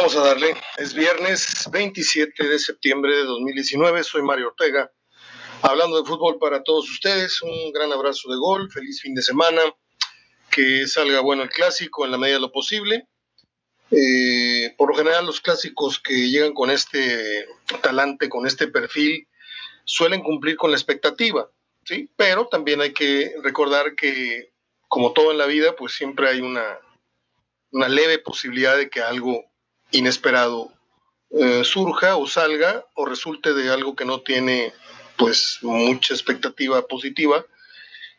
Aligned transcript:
vamos 0.00 0.16
a 0.16 0.28
darle. 0.28 0.54
Es 0.78 0.94
viernes 0.94 1.68
27 1.70 2.48
de 2.48 2.58
septiembre 2.58 3.14
de 3.14 3.24
2019. 3.24 4.02
Soy 4.02 4.22
Mario 4.22 4.46
Ortega, 4.46 4.90
hablando 5.60 6.00
de 6.00 6.08
fútbol 6.08 6.38
para 6.38 6.62
todos 6.62 6.88
ustedes. 6.88 7.42
Un 7.42 7.70
gran 7.70 7.92
abrazo 7.92 8.30
de 8.30 8.38
gol, 8.38 8.70
feliz 8.70 9.02
fin 9.02 9.14
de 9.14 9.20
semana. 9.20 9.60
Que 10.50 10.86
salga 10.86 11.20
bueno 11.20 11.42
el 11.42 11.50
clásico 11.50 12.06
en 12.06 12.12
la 12.12 12.16
medida 12.16 12.36
de 12.36 12.40
lo 12.40 12.50
posible. 12.50 13.08
Eh, 13.90 14.74
por 14.78 14.88
lo 14.88 14.96
general, 14.96 15.26
los 15.26 15.42
clásicos 15.42 16.00
que 16.00 16.30
llegan 16.30 16.54
con 16.54 16.70
este 16.70 17.46
talante, 17.82 18.30
con 18.30 18.46
este 18.46 18.68
perfil, 18.68 19.28
suelen 19.84 20.22
cumplir 20.22 20.56
con 20.56 20.70
la 20.70 20.78
expectativa, 20.78 21.50
¿sí? 21.84 22.10
Pero 22.16 22.46
también 22.46 22.80
hay 22.80 22.94
que 22.94 23.34
recordar 23.42 23.94
que, 23.96 24.54
como 24.88 25.12
todo 25.12 25.30
en 25.30 25.36
la 25.36 25.46
vida, 25.46 25.76
pues 25.76 25.92
siempre 25.92 26.30
hay 26.30 26.40
una, 26.40 26.78
una 27.70 27.88
leve 27.90 28.18
posibilidad 28.18 28.78
de 28.78 28.88
que 28.88 29.02
algo 29.02 29.49
inesperado 29.92 30.72
eh, 31.30 31.62
surja 31.64 32.16
o 32.16 32.26
salga 32.26 32.84
o 32.94 33.06
resulte 33.06 33.54
de 33.54 33.70
algo 33.70 33.94
que 33.94 34.04
no 34.04 34.20
tiene 34.20 34.72
pues 35.16 35.58
mucha 35.62 36.14
expectativa 36.14 36.86
positiva 36.86 37.44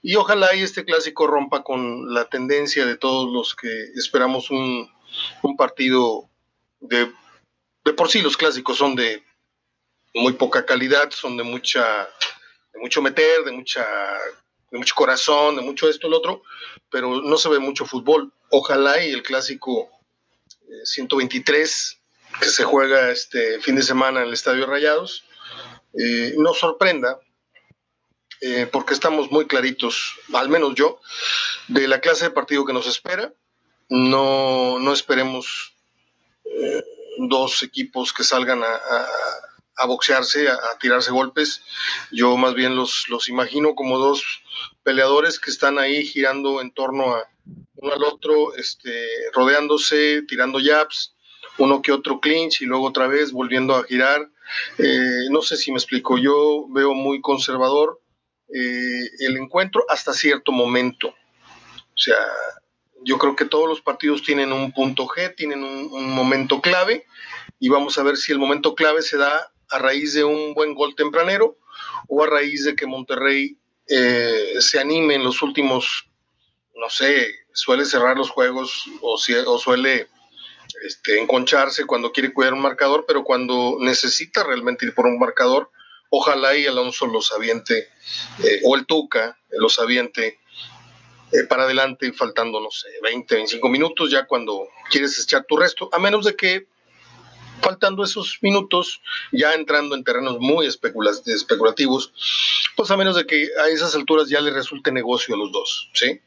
y 0.02 0.16
ojalá 0.16 0.56
y 0.56 0.64
este 0.64 0.86
clásico 0.86 1.28
rompa 1.28 1.64
con 1.64 2.14
la 2.14 2.26
tendencia 2.26 2.86
de 2.86 2.98
todos 2.98 3.32
los 3.32 3.56
que 3.56 3.70
esperamos 3.96 4.50
un, 4.50 4.90
un 5.44 5.58
partido 5.58 6.30
de, 6.80 7.12
de 7.86 7.94
por 7.94 8.10
sí 8.10 8.22
los 8.22 8.38
clásicos 8.38 8.78
son 8.78 8.96
de 8.96 9.24
muy 10.14 10.34
poca 10.34 10.66
calidad, 10.66 11.12
son 11.12 11.38
de 11.38 11.44
mucha 11.44 12.10
de 12.74 12.80
mucho 12.80 13.02
meter, 13.02 13.44
de 13.44 13.52
mucha 13.52 13.86
de 14.72 14.78
mucho 14.78 14.96
corazón, 14.96 15.58
de 15.58 15.62
mucho 15.62 15.90
esto, 15.90 16.08
lo 16.08 16.18
otro, 16.18 16.44
pero 16.90 17.22
no 17.22 17.38
se 17.38 17.50
ve 17.50 17.60
mucho 17.60 17.86
fútbol. 17.86 18.32
Ojalá 18.50 19.04
y 19.04 19.12
el 19.12 19.22
clásico 19.22 19.90
123 20.84 22.02
que 22.40 22.50
se 22.50 22.64
juega 22.64 23.12
este 23.12 23.60
fin 23.60 23.76
de 23.76 23.84
semana 23.84 24.22
en 24.22 24.28
el 24.28 24.34
Estadio 24.34 24.66
Rayados, 24.66 25.26
eh, 25.94 26.34
nos 26.38 26.60
sorprenda, 26.60 27.20
eh, 28.40 28.68
porque 28.72 28.94
estamos 28.94 29.32
muy 29.32 29.46
claritos, 29.48 30.16
al 30.34 30.50
menos 30.50 30.74
yo, 30.76 31.00
de 31.68 31.88
la 31.88 32.00
clase 32.00 32.26
de 32.26 32.32
partido 32.32 32.66
que 32.66 32.74
nos 32.74 32.88
espera. 32.88 33.34
No, 33.90 34.80
no 34.80 34.94
esperemos 34.94 35.76
eh, 36.46 36.84
dos 37.28 37.62
equipos 37.62 38.14
que 38.14 38.24
salgan 38.24 38.64
a, 38.64 39.86
boxearse, 39.86 40.48
a, 40.48 40.58
tirarse 40.80 41.12
golpes. 41.12 41.62
Yo 42.12 42.38
más 42.38 42.54
bien 42.54 42.76
los, 42.76 43.06
los 43.10 43.28
imagino 43.28 43.76
como 43.76 43.98
dos 43.98 44.42
peleadores 44.84 45.40
que 45.40 45.52
están 45.52 45.78
ahí 45.78 46.06
girando 46.06 46.62
en 46.62 46.72
torno 46.72 47.16
a, 47.16 47.28
uno 47.76 47.94
al 47.94 48.04
otro, 48.04 48.56
este, 48.56 49.08
rodeándose, 49.34 50.24
tirando 50.28 50.60
jabs, 50.64 51.16
uno 51.58 51.82
que 51.82 51.92
otro 51.92 52.20
clinch 52.20 52.62
y 52.62 52.66
luego 52.66 52.86
otra 52.88 53.08
vez 53.08 53.32
volviendo 53.32 53.76
a 53.76 53.84
girar. 53.84 54.30
Eh, 54.78 55.28
no 55.30 55.42
sé 55.42 55.58
si 55.58 55.72
me 55.72 55.78
explico, 55.78 56.18
yo 56.18 56.68
veo 56.70 56.94
muy 56.94 57.22
conservador 57.22 58.02
eh, 58.54 59.10
el 59.20 59.38
encuentro 59.38 59.86
hasta 59.90 60.14
cierto 60.14 60.52
momento. 60.52 61.08
O 61.10 61.98
sea, 61.98 62.18
yo 63.04 63.18
creo 63.18 63.36
que 63.36 63.46
todos 63.46 63.68
los 63.68 63.82
partidos 63.82 64.24
tienen 64.24 64.52
un 64.52 64.72
punto 64.72 65.08
G, 65.08 65.36
tienen 65.36 65.64
un, 65.64 66.12
momento 66.12 66.62
clave 66.62 67.06
y 67.60 67.70
vamos 67.70 67.98
a 67.98 68.04
ver 68.04 68.18
si 68.18 68.32
el 68.32 68.40
momento 68.40 68.76
clave 68.76 69.02
se 69.02 69.18
da 69.18 69.52
a 69.70 69.80
raíz 69.80 70.14
de 70.14 70.24
un 70.24 70.54
buen 70.54 70.74
gol 70.76 70.96
tempranero 70.96 71.58
o 72.08 72.24
a 72.24 72.28
raíz 72.28 72.66
de 72.66 72.76
que 72.76 72.86
Monterrey 72.86 73.58
eh, 73.88 74.56
se 74.60 74.80
anime 74.80 75.16
en 75.16 75.24
los 75.24 75.42
últimos, 75.42 76.10
no 76.82 76.90
sé, 76.90 77.46
suele 77.54 77.86
cerrar 77.86 78.18
los 78.18 78.32
juegos 78.32 78.86
o, 79.02 79.14
o 79.14 79.60
suele 79.60 80.08
este, 80.84 81.20
enconcharse 81.20 81.86
cuando 81.86 82.12
quiere 82.12 82.34
cuidar 82.34 82.54
un 82.54 82.62
marcador, 82.62 83.06
pero 83.08 83.24
cuando 83.24 83.78
necesita 83.80 84.44
realmente 84.44 84.88
ir 84.88 84.96
por 84.96 85.06
un 85.06 85.20
marcador, 85.20 85.70
ojalá 86.10 86.58
y 86.58 86.66
Alonso 86.66 87.06
los 87.06 87.32
aviente, 87.32 87.88
eh, 88.44 88.62
o 88.64 88.76
el 88.76 88.88
Tuca 88.88 89.38
los 89.52 89.78
aviente 89.78 90.40
eh, 91.32 91.44
para 91.48 91.64
adelante, 91.64 92.12
faltando, 92.14 92.60
no 92.60 92.72
sé, 92.72 92.88
20, 93.04 93.36
25 93.36 93.70
minutos, 93.70 94.10
ya 94.10 94.26
cuando 94.26 94.68
quieres 94.90 95.22
echar 95.22 95.46
tu 95.46 95.58
resto, 95.58 95.88
a 95.94 96.00
menos 96.00 96.26
de 96.26 96.36
que 96.36 96.66
faltando 97.62 98.04
esos 98.04 98.40
minutos, 98.42 99.02
ya 99.32 99.54
entrando 99.54 99.94
en 99.94 100.04
terrenos 100.04 100.40
muy 100.40 100.66
especulativos, 100.66 102.12
pues 102.76 102.90
a 102.90 102.98
menos 102.98 103.16
de 103.16 103.28
que 103.28 103.50
a 103.64 103.68
esas 103.68 103.94
alturas 103.94 104.30
ya 104.30 104.42
le 104.42 104.50
resulte 104.50 104.92
negocio 104.92 105.36
a 105.36 105.38
los 105.38 105.52
dos, 105.52 105.92
¿sí? 105.94 106.20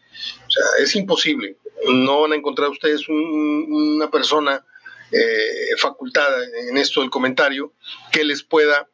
O 0.46 0.50
sea, 0.50 0.64
es 0.80 0.94
imposible. 0.96 1.56
No 1.92 2.22
van 2.22 2.32
a 2.32 2.36
encontrar 2.36 2.70
ustedes 2.70 3.08
una 3.08 4.10
persona 4.10 4.64
eh, 5.12 5.76
facultada 5.78 6.38
en 6.68 6.76
esto 6.76 7.00
del 7.00 7.10
comentario 7.10 7.72
que 8.10 8.24
les 8.24 8.42
pueda 8.42 8.88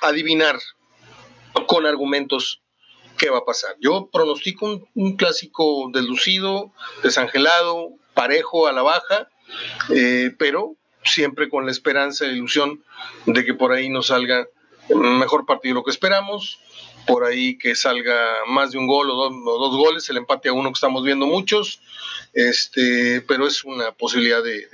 adivinar 0.00 0.58
con 1.66 1.86
argumentos 1.86 2.62
qué 3.18 3.30
va 3.30 3.38
a 3.38 3.44
pasar. 3.44 3.76
Yo 3.80 4.08
pronostico 4.12 4.80
un, 4.94 5.16
clásico 5.16 5.90
deslucido, 5.92 6.72
desangelado, 7.02 7.90
parejo 8.14 8.66
a 8.66 8.72
la 8.72 8.82
baja, 8.82 9.28
eh, 9.90 10.34
pero 10.38 10.76
siempre 11.04 11.48
con 11.48 11.66
la 11.66 11.72
esperanza 11.72 12.26
e 12.26 12.32
ilusión 12.32 12.84
de 13.26 13.44
que 13.44 13.54
por 13.54 13.72
ahí 13.72 13.88
nos 13.88 14.08
salga 14.08 14.46
mejor 14.88 15.46
partido 15.46 15.74
de 15.74 15.80
lo 15.80 15.84
que 15.84 15.90
esperamos, 15.90 16.60
por 17.06 17.24
ahí 17.24 17.58
que 17.58 17.74
salga 17.74 18.44
más 18.46 18.72
de 18.72 18.78
un 18.78 18.86
gol 18.86 19.10
o 19.10 19.14
dos, 19.14 19.76
goles, 19.76 20.08
el 20.10 20.18
empate 20.18 20.48
a 20.48 20.52
uno 20.52 20.70
que 20.70 20.76
estamos 20.76 21.04
viendo 21.04 21.26
muchos, 21.26 21.80
este, 22.32 23.20
pero 23.22 23.46
es 23.46 23.64
una 23.64 23.92
posibilidad 23.92 24.42
de, 24.42 24.66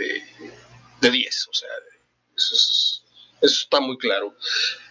de, 1.00 1.10
10, 1.10 1.48
o 1.48 1.54
sea, 1.54 1.68
eso, 2.36 3.02
está 3.40 3.80
muy 3.80 3.98
claro. 3.98 4.34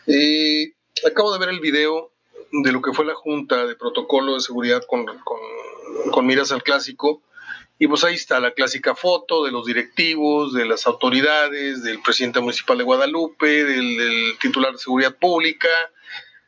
Eh, 0.08 0.74
acabo 1.06 1.32
de 1.34 1.40
ver 1.40 1.50
el 1.50 1.60
video 1.60 2.12
de 2.52 2.72
lo 2.72 2.82
que 2.82 2.94
fue 2.94 3.06
la 3.06 3.16
Junta 3.16 3.66
de 3.66 3.76
Protocolo 3.76 4.36
de 4.36 4.42
Seguridad 4.42 4.84
con, 4.88 5.06
con 6.12 6.26
miras 6.26 6.52
al 6.52 6.64
clásico. 6.64 7.22
Y 7.80 7.88
pues 7.88 8.04
ahí 8.04 8.14
está 8.14 8.40
la 8.40 8.52
clásica 8.52 8.94
foto 8.94 9.44
de 9.44 9.52
los 9.52 9.66
directivos, 9.66 10.54
de 10.54 10.66
las 10.66 10.86
autoridades, 10.86 11.82
del 11.82 12.00
presidente 12.02 12.40
municipal 12.40 12.78
de 12.78 12.84
Guadalupe, 12.84 13.66
del, 13.66 14.38
titular 14.40 14.74
de 14.74 14.78
seguridad 14.78 15.18
pública, 15.18 15.68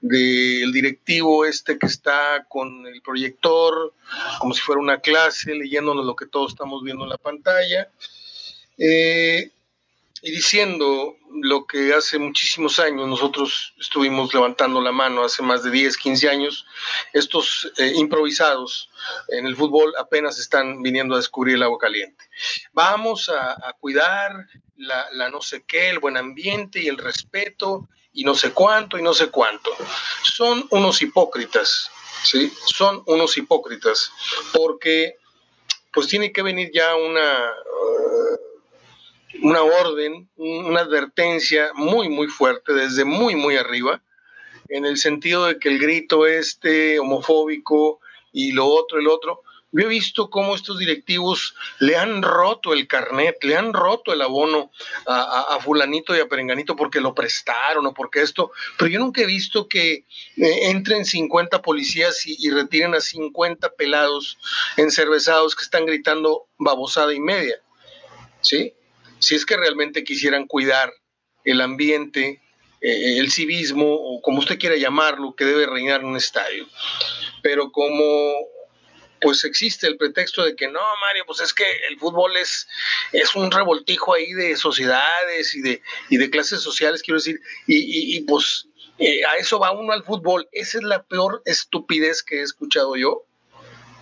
del 0.03 0.73
directivo 0.73 1.45
este 1.45 1.79
que 1.79 1.85
está 1.85 2.45
con 2.49 2.85
el 2.87 3.01
proyector, 3.01 3.93
como 4.39 4.53
si 4.53 4.59
fuera 4.59 4.81
una 4.81 4.99
clase, 4.99 5.55
leyéndonos 5.55 6.05
lo 6.05 6.17
que 6.17 6.25
todos 6.25 6.51
estamos 6.51 6.83
viendo 6.83 7.05
en 7.05 7.09
la 7.09 7.17
pantalla. 7.17 7.89
Eh, 8.77 9.49
y 10.21 10.31
diciendo 10.31 11.15
lo 11.41 11.65
que 11.65 11.93
hace 11.93 12.19
muchísimos 12.19 12.79
años 12.79 13.07
nosotros 13.07 13.73
estuvimos 13.79 14.33
levantando 14.33 14.81
la 14.81 14.91
mano, 14.91 15.23
hace 15.23 15.41
más 15.41 15.63
de 15.63 15.71
10, 15.71 15.95
15 15.95 16.29
años, 16.29 16.65
estos 17.13 17.71
eh, 17.77 17.93
improvisados 17.95 18.89
en 19.29 19.45
el 19.45 19.55
fútbol 19.55 19.93
apenas 19.97 20.37
están 20.37 20.81
viniendo 20.81 21.15
a 21.15 21.17
descubrir 21.17 21.55
el 21.55 21.63
agua 21.63 21.77
caliente. 21.77 22.25
Vamos 22.73 23.29
a, 23.29 23.73
cuidar 23.79 24.47
la, 24.75 25.07
la, 25.13 25.29
no 25.29 25.41
sé 25.41 25.63
qué, 25.65 25.89
el 25.91 25.99
buen 25.99 26.17
ambiente 26.17 26.81
y 26.81 26.87
el 26.87 26.97
respeto 26.97 27.87
y 28.13 28.23
no 28.23 28.35
sé 28.35 28.51
cuánto 28.51 28.97
y 28.97 29.01
no 29.01 29.13
sé 29.13 29.29
cuánto. 29.29 29.71
Son 30.23 30.65
unos 30.69 31.01
hipócritas, 31.01 31.89
¿sí? 32.23 32.51
Son 32.65 33.03
unos 33.07 33.37
hipócritas 33.37 34.11
porque 34.53 35.17
pues 35.91 36.07
tiene 36.07 36.31
que 36.31 36.41
venir 36.41 36.71
ya 36.73 36.95
una... 36.95 37.51
Uh, 37.51 38.53
una 39.41 39.61
orden, 39.61 40.29
una 40.37 40.81
advertencia 40.81 41.71
muy, 41.73 42.09
muy 42.09 42.27
fuerte, 42.27 42.73
desde 42.73 43.03
muy, 43.03 43.35
muy 43.35 43.57
arriba, 43.57 44.01
en 44.69 44.85
el 44.85 44.97
sentido 44.97 45.45
de 45.45 45.59
que 45.59 45.69
el 45.69 45.79
grito 45.79 46.25
este 46.25 46.99
homofóbico 46.99 47.99
y 48.31 48.51
lo 48.51 48.67
otro, 48.67 48.99
el 48.99 49.07
otro, 49.07 49.41
yo 49.73 49.85
he 49.85 49.89
visto 49.89 50.29
cómo 50.29 50.55
estos 50.55 50.79
directivos 50.79 51.55
le 51.79 51.97
han 51.97 52.21
roto 52.21 52.73
el 52.73 52.87
carnet, 52.87 53.43
le 53.43 53.57
han 53.57 53.73
roto 53.73 54.13
el 54.13 54.21
abono 54.21 54.71
a, 55.05 55.57
fulanito 55.61 56.15
y 56.15 56.19
a 56.19 56.27
perenganito 56.27 56.75
porque 56.75 57.01
lo 57.01 57.13
prestaron 57.13 57.85
o 57.85 57.93
porque 57.93 58.21
esto, 58.21 58.51
pero 58.77 58.89
yo 58.89 58.99
nunca 58.99 59.21
he 59.21 59.25
visto 59.25 59.67
que 59.67 60.05
eh, 60.37 60.69
entren 60.69 61.05
50 61.05 61.61
policías 61.61 62.25
y, 62.25 62.37
y, 62.39 62.51
retiren 62.51 62.95
a 62.95 63.01
50 63.01 63.73
pelados 63.73 64.37
encervezados 64.77 65.55
que 65.55 65.63
están 65.63 65.85
gritando 65.85 66.47
babosada 66.57 67.13
y 67.13 67.19
media, 67.19 67.59
¿sí? 68.41 68.73
si 69.23 69.35
es 69.35 69.45
que 69.45 69.57
realmente 69.57 70.03
quisieran 70.03 70.47
cuidar 70.47 70.93
el 71.45 71.61
ambiente, 71.61 72.41
eh, 72.81 73.17
el 73.17 73.31
civismo, 73.31 73.93
o 73.93 74.21
como 74.21 74.39
usted 74.39 74.59
quiera 74.59 74.75
llamarlo, 74.75 75.35
que 75.35 75.45
debe 75.45 75.65
reinar 75.65 76.01
en 76.01 76.07
un 76.07 76.17
estadio. 76.17 76.67
Pero 77.41 77.71
como 77.71 78.33
pues 79.23 79.43
existe 79.45 79.87
el 79.87 79.97
pretexto 79.97 80.43
de 80.43 80.55
que 80.55 80.67
no, 80.67 80.81
Mario, 81.01 81.23
pues 81.25 81.39
es 81.39 81.53
que 81.53 81.65
el 81.89 81.97
fútbol 81.97 82.35
es, 82.37 82.67
es 83.11 83.33
un 83.35 83.49
revoltijo 83.49 84.13
ahí 84.13 84.33
de 84.33 84.55
sociedades 84.57 85.55
y 85.55 85.61
de, 85.61 85.81
y 86.09 86.17
de 86.17 86.29
clases 86.29 86.61
sociales, 86.61 87.01
quiero 87.01 87.17
decir, 87.17 87.39
y, 87.65 88.21
pues 88.21 88.67
eh, 88.99 89.23
a 89.25 89.37
eso 89.37 89.57
va 89.59 89.71
uno 89.71 89.93
al 89.93 90.03
fútbol. 90.03 90.47
Esa 90.51 90.77
es 90.77 90.83
la 90.83 91.03
peor 91.03 91.41
estupidez 91.45 92.21
que 92.21 92.39
he 92.39 92.41
escuchado 92.41 92.95
yo 92.95 93.25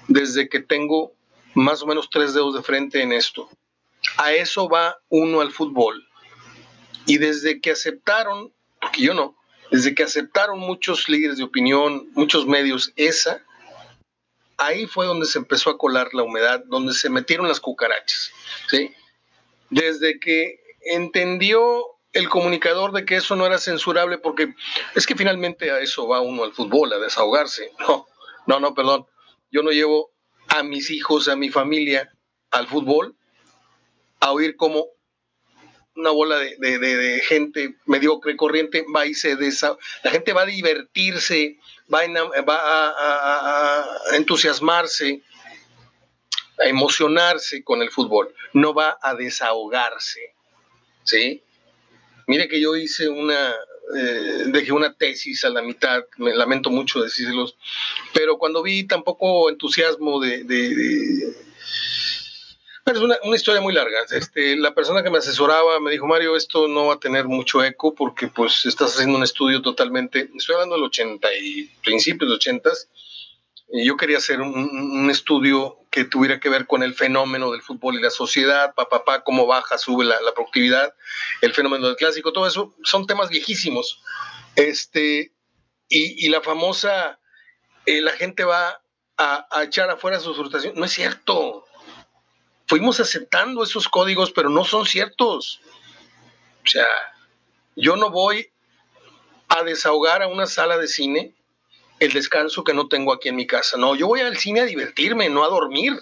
desde 0.07 0.50
que 0.50 0.59
tengo 0.59 1.13
más 1.53 1.81
o 1.81 1.85
menos 1.85 2.09
tres 2.09 2.33
dedos 2.33 2.56
de 2.56 2.63
frente 2.63 3.01
en 3.01 3.12
esto 3.12 3.50
A 4.18 4.33
eso 4.33 4.68
va 4.68 4.97
uno 5.09 5.41
al 5.41 5.51
fútbol. 5.51 6.07
Y 7.06 7.18
desde 7.18 7.62
que 7.62 7.71
aceptaron, 7.71 8.51
porque 8.79 9.01
yo 9.01 9.13
no, 9.13 9.35
desde 9.69 9.95
que 9.95 10.03
aceptaron 10.03 10.59
muchos 10.59 11.07
líderes 11.07 11.38
de 11.38 11.44
opinión, 11.44 12.09
muchos 12.13 12.45
medios, 12.45 12.91
esa, 12.95 13.44
ahí 14.62 14.86
fue 14.86 15.06
donde 15.06 15.25
se 15.25 15.40
empezó 15.40 15.69
a 15.69 15.78
colar 15.78 16.13
la 16.13 16.24
humedad, 16.24 16.63
donde 16.66 16.94
se 16.94 17.10
metieron 17.10 17.48
las 17.48 17.60
cucarachas. 17.60 18.31
¿sí? 18.69 18.94
Desde 19.69 20.19
que 20.19 20.60
entendió 20.81 21.86
el 22.13 22.30
comunicador 22.30 22.92
de 22.92 23.06
que 23.06 23.16
eso 23.16 23.36
no 23.36 23.46
era 23.46 23.58
censurable, 23.58 24.18
porque 24.18 24.54
es 24.96 25.06
que 25.06 25.16
finalmente 25.16 25.72
a 25.72 25.80
eso 25.80 26.08
va 26.08 26.22
uno 26.22 26.44
al 26.44 26.54
fútbol, 26.54 26.94
a 26.94 27.00
desahogarse. 27.00 27.72
No, 28.48 28.60
no, 28.60 28.60
no, 28.60 28.74
perdón. 28.74 29.06
Yo 29.52 29.62
no 29.62 29.69
llevo 29.69 30.12
a 30.48 30.64
mis 30.64 30.90
hijos, 30.90 31.28
a 31.28 31.36
mi 31.36 31.50
familia 31.50 32.12
al 32.50 32.68
fútbol 32.68 33.16
a 34.19 34.31
oír 34.31 34.56
como 34.56 34.88
una 35.96 36.12
bola 36.12 36.38
de, 36.38 37.22
gente 37.28 37.76
mediocre, 37.86 38.36
corriente, 38.36 38.86
va 38.96 39.06
y 39.06 39.14
se 39.14 39.36
La 40.04 40.12
gente 40.12 40.34
va 40.34 40.44
a 40.44 40.46
divertirse, 40.46 41.58
va, 41.94 42.02
a, 42.04 43.86
entusiasmarse, 44.14 45.22
a 46.60 46.66
emocionarse 46.66 47.64
con 47.64 47.82
el 47.82 47.90
fútbol, 47.90 48.34
no 48.54 48.74
va 48.74 48.98
a 49.02 49.16
desahogarse. 49.16 50.34
¿Sí? 51.04 51.44
Mire 52.28 52.48
que 52.48 52.62
yo 52.62 52.76
hice 52.76 53.10
una, 53.10 53.54
eh, 53.98 54.44
dejé 54.48 54.72
una 54.72 54.94
tesis 54.94 55.44
a 55.44 55.50
la 55.50 55.62
mitad, 55.62 56.06
me 56.18 56.34
lamento 56.36 56.70
mucho 56.70 57.02
decírselos, 57.02 57.58
pero 58.14 58.38
cuando 58.38 58.62
vi 58.64 58.84
tan 58.86 59.04
poco 59.04 59.50
entusiasmo 59.50 60.20
de... 60.20 61.34
es 62.96 63.02
una, 63.02 63.18
historia 63.36 63.62
muy 63.62 63.74
larga. 63.74 64.00
Este, 64.12 64.56
la 64.56 64.74
persona 64.74 65.04
que 65.04 65.10
me 65.10 65.18
asesoraba 65.18 65.80
me 65.80 65.92
dijo, 65.92 66.08
Mario, 66.08 66.36
esto 66.36 66.68
no 66.68 66.88
va 66.88 66.96
a 66.96 67.00
tener 67.00 67.26
mucho 67.26 67.64
eco 67.64 67.94
porque 67.96 68.28
pues 68.28 68.66
estás 68.66 68.94
haciendo 68.94 69.18
un 69.18 69.24
estudio 69.24 69.62
totalmente, 69.62 70.30
estoy 70.36 70.56
hablando 70.56 70.76
del 70.76 70.86
80 70.86 71.28
y 71.42 71.70
principios 71.84 72.30
de 72.30 72.36
80 72.36 72.70
yo 73.74 73.96
quería 73.96 74.18
hacer 74.18 74.42
un, 74.42 75.10
estudio 75.10 75.78
que 75.90 76.04
tuviera 76.04 76.40
que 76.40 76.50
ver 76.50 76.68
con 76.68 76.84
el 76.84 76.94
fenómeno 76.94 77.52
del 77.52 77.62
fútbol 77.62 77.96
y 77.96 78.02
la 78.02 78.10
sociedad, 78.10 78.74
papá, 78.76 79.06
pa, 79.06 79.24
cómo 79.24 79.46
baja, 79.46 79.78
sube 79.78 80.06
la, 80.06 80.18
productividad, 80.34 80.94
el 81.42 81.54
fenómeno 81.54 81.88
del 81.88 81.96
clásico, 81.96 82.34
todo 82.34 82.48
eso 82.48 82.76
son 82.84 83.08
temas 83.08 83.30
viejísimos. 83.30 84.02
Este, 84.56 85.34
y, 85.88 86.30
la 86.30 86.42
famosa, 86.42 87.20
eh, 87.86 88.02
la 88.02 88.12
gente 88.12 88.44
va 88.44 88.82
a, 89.18 89.48
a, 89.50 89.64
echar 89.64 89.90
afuera 89.90 90.20
su 90.20 90.34
frustración. 90.34 90.74
No 90.76 90.86
es 90.86 90.92
cierto. 90.92 91.66
Fuimos 92.71 93.01
aceptando 93.01 93.63
esos 93.63 93.89
códigos, 93.89 94.31
pero 94.31 94.47
no 94.47 94.63
son 94.63 94.85
ciertos. 94.85 95.59
O 96.63 96.69
sea, 96.69 96.88
yo 97.75 97.97
no 97.97 98.12
voy 98.12 98.50
a 99.50 99.62
desahogar 99.63 100.21
a 100.21 100.29
una 100.29 100.45
sala 100.45 100.77
de 100.77 100.88
cine 100.88 101.35
el 102.00 102.13
descanso 102.13 102.63
que 102.63 102.73
no 102.73 102.88
tengo 102.88 103.12
aquí 103.12 103.27
en 103.27 103.35
mi 103.35 103.45
casa. 103.45 103.75
No, 103.75 103.94
yo 103.94 104.07
voy 104.07 104.21
al 104.21 104.38
cine 104.38 104.62
a 104.62 104.65
divertirme, 104.65 105.27
no 105.27 105.44
a 105.44 105.50
dormir, 105.50 106.01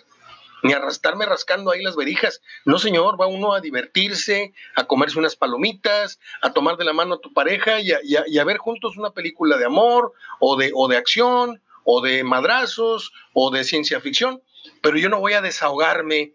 ni 0.61 0.73
a 0.73 0.77
estarme 0.87 1.25
rascando 1.25 1.71
ahí 1.71 1.81
las 1.81 1.95
verijas. 1.95 2.39
No, 2.65 2.77
señor, 2.77 3.19
va 3.19 3.25
uno 3.25 3.55
a 3.55 3.61
divertirse, 3.61 4.53
a 4.75 4.83
comerse 4.83 5.17
unas 5.17 5.35
palomitas, 5.35 6.19
a 6.43 6.53
tomar 6.53 6.77
de 6.77 6.85
la 6.85 6.93
mano 6.93 7.15
a 7.15 7.19
tu 7.19 7.33
pareja 7.33 7.79
y 7.81 7.93
a, 8.37 8.43
ver 8.43 8.59
juntos 8.59 8.95
una 8.95 9.09
película 9.09 9.57
de 9.57 9.65
amor 9.65 10.13
o 10.39 10.55
de, 10.55 10.69
o 10.75 10.87
de 10.87 10.97
acción 10.97 11.63
o 11.83 12.01
de 12.01 12.23
madrazos 12.23 13.11
o 13.33 13.49
de 13.49 13.63
ciencia 13.63 13.99
ficción. 14.01 14.43
Pero 14.83 14.99
yo 14.99 15.09
no 15.09 15.19
voy 15.19 15.33
a 15.33 15.41
desahogarme 15.41 16.33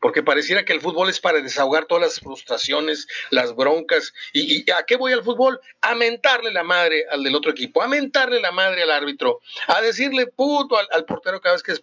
porque 0.00 0.22
pareciera 0.22 0.64
que 0.64 0.72
el 0.72 0.80
fútbol 0.80 1.08
es 1.08 1.20
para 1.20 1.40
desahogar 1.40 1.86
todas 1.86 2.02
las 2.02 2.20
frustraciones, 2.20 3.08
las 3.30 3.54
broncas. 3.54 4.12
¿Y, 4.32 4.70
a 4.70 4.84
qué 4.84 4.96
voy 4.96 5.12
al 5.12 5.24
fútbol? 5.24 5.60
A 5.80 5.94
mentarle 5.94 6.52
la 6.52 6.62
madre 6.62 7.04
al 7.10 7.22
del 7.22 7.34
otro 7.34 7.50
equipo, 7.50 7.82
a 7.82 7.88
mentarle 7.88 8.40
la 8.40 8.52
madre 8.52 8.82
al 8.82 8.90
árbitro, 8.90 9.40
a 9.66 9.80
decirle 9.80 10.26
puto 10.26 10.76
al, 10.76 11.04
portero 11.04 11.40
cada 11.40 11.56
vez 11.56 11.62
que... 11.62 11.74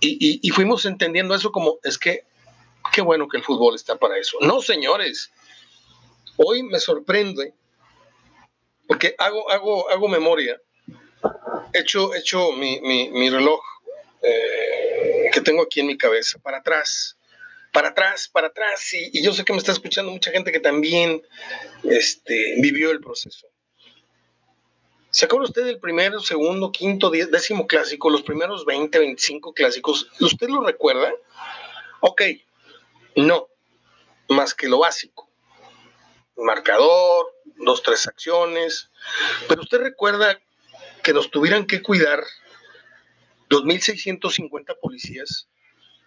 Y, 0.00 0.40
y, 0.42 0.50
fuimos 0.50 0.84
entendiendo 0.84 1.34
eso 1.34 1.50
como, 1.50 1.78
es 1.82 1.98
que, 1.98 2.24
qué 2.92 3.00
bueno 3.00 3.26
que 3.26 3.36
el 3.36 3.42
fútbol 3.42 3.74
está 3.74 3.96
para 3.96 4.16
eso. 4.16 4.38
No, 4.40 4.62
señores, 4.62 5.32
hoy 6.36 6.62
me 6.62 6.78
sorprende, 6.78 7.52
porque 8.86 9.16
hago, 9.18 9.50
hago, 9.50 9.90
hago 9.90 10.06
memoria, 10.06 10.60
hecho, 11.72 12.14
hecho 12.14 12.52
mi, 12.52 12.80
mi, 12.80 13.10
mi 13.10 13.28
reloj. 13.28 13.60
Eh, 14.22 14.47
tengo 15.48 15.62
aquí 15.62 15.80
en 15.80 15.86
mi 15.86 15.96
cabeza, 15.96 16.38
para 16.40 16.58
atrás, 16.58 17.16
para 17.72 17.88
atrás, 17.88 18.28
para 18.28 18.48
atrás. 18.48 18.92
Y, 18.92 19.22
yo 19.22 19.32
sé 19.32 19.46
que 19.46 19.54
me 19.54 19.58
está 19.58 19.72
escuchando 19.72 20.12
mucha 20.12 20.30
gente 20.30 20.52
que 20.52 20.60
también 20.60 21.22
este, 21.84 22.56
vivió 22.58 22.90
el 22.90 23.00
proceso. 23.00 23.46
¿Se 25.08 25.24
acuerda 25.24 25.46
usted 25.46 25.64
del 25.64 25.80
primero, 25.80 26.20
segundo, 26.20 26.70
quinto, 26.70 27.08
décimo 27.08 27.66
clásico, 27.66 28.10
los 28.10 28.20
primeros 28.20 28.66
20, 28.66 28.98
25 28.98 29.54
clásicos? 29.54 30.10
¿Usted 30.20 30.50
lo 30.50 30.60
recuerda? 30.60 31.14
Ok, 32.00 32.20
no, 33.16 33.48
más 34.28 34.52
que 34.52 34.68
lo 34.68 34.80
básico. 34.80 35.30
Marcador, 36.36 37.34
dos, 37.56 37.82
tres 37.82 38.06
acciones. 38.06 38.90
Pero 39.48 39.62
usted 39.62 39.78
recuerda 39.78 40.38
que 41.02 41.14
nos 41.14 41.30
tuvieran 41.30 41.66
que 41.66 41.80
cuidar 41.80 42.22
2.650 43.48 44.78
policías 44.80 45.48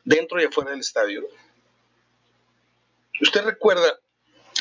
dentro 0.04 0.42
y 0.42 0.46
afuera 0.46 0.72
del 0.72 0.80
estadio. 0.80 1.28
¿Usted 3.20 3.44
recuerda 3.44 4.00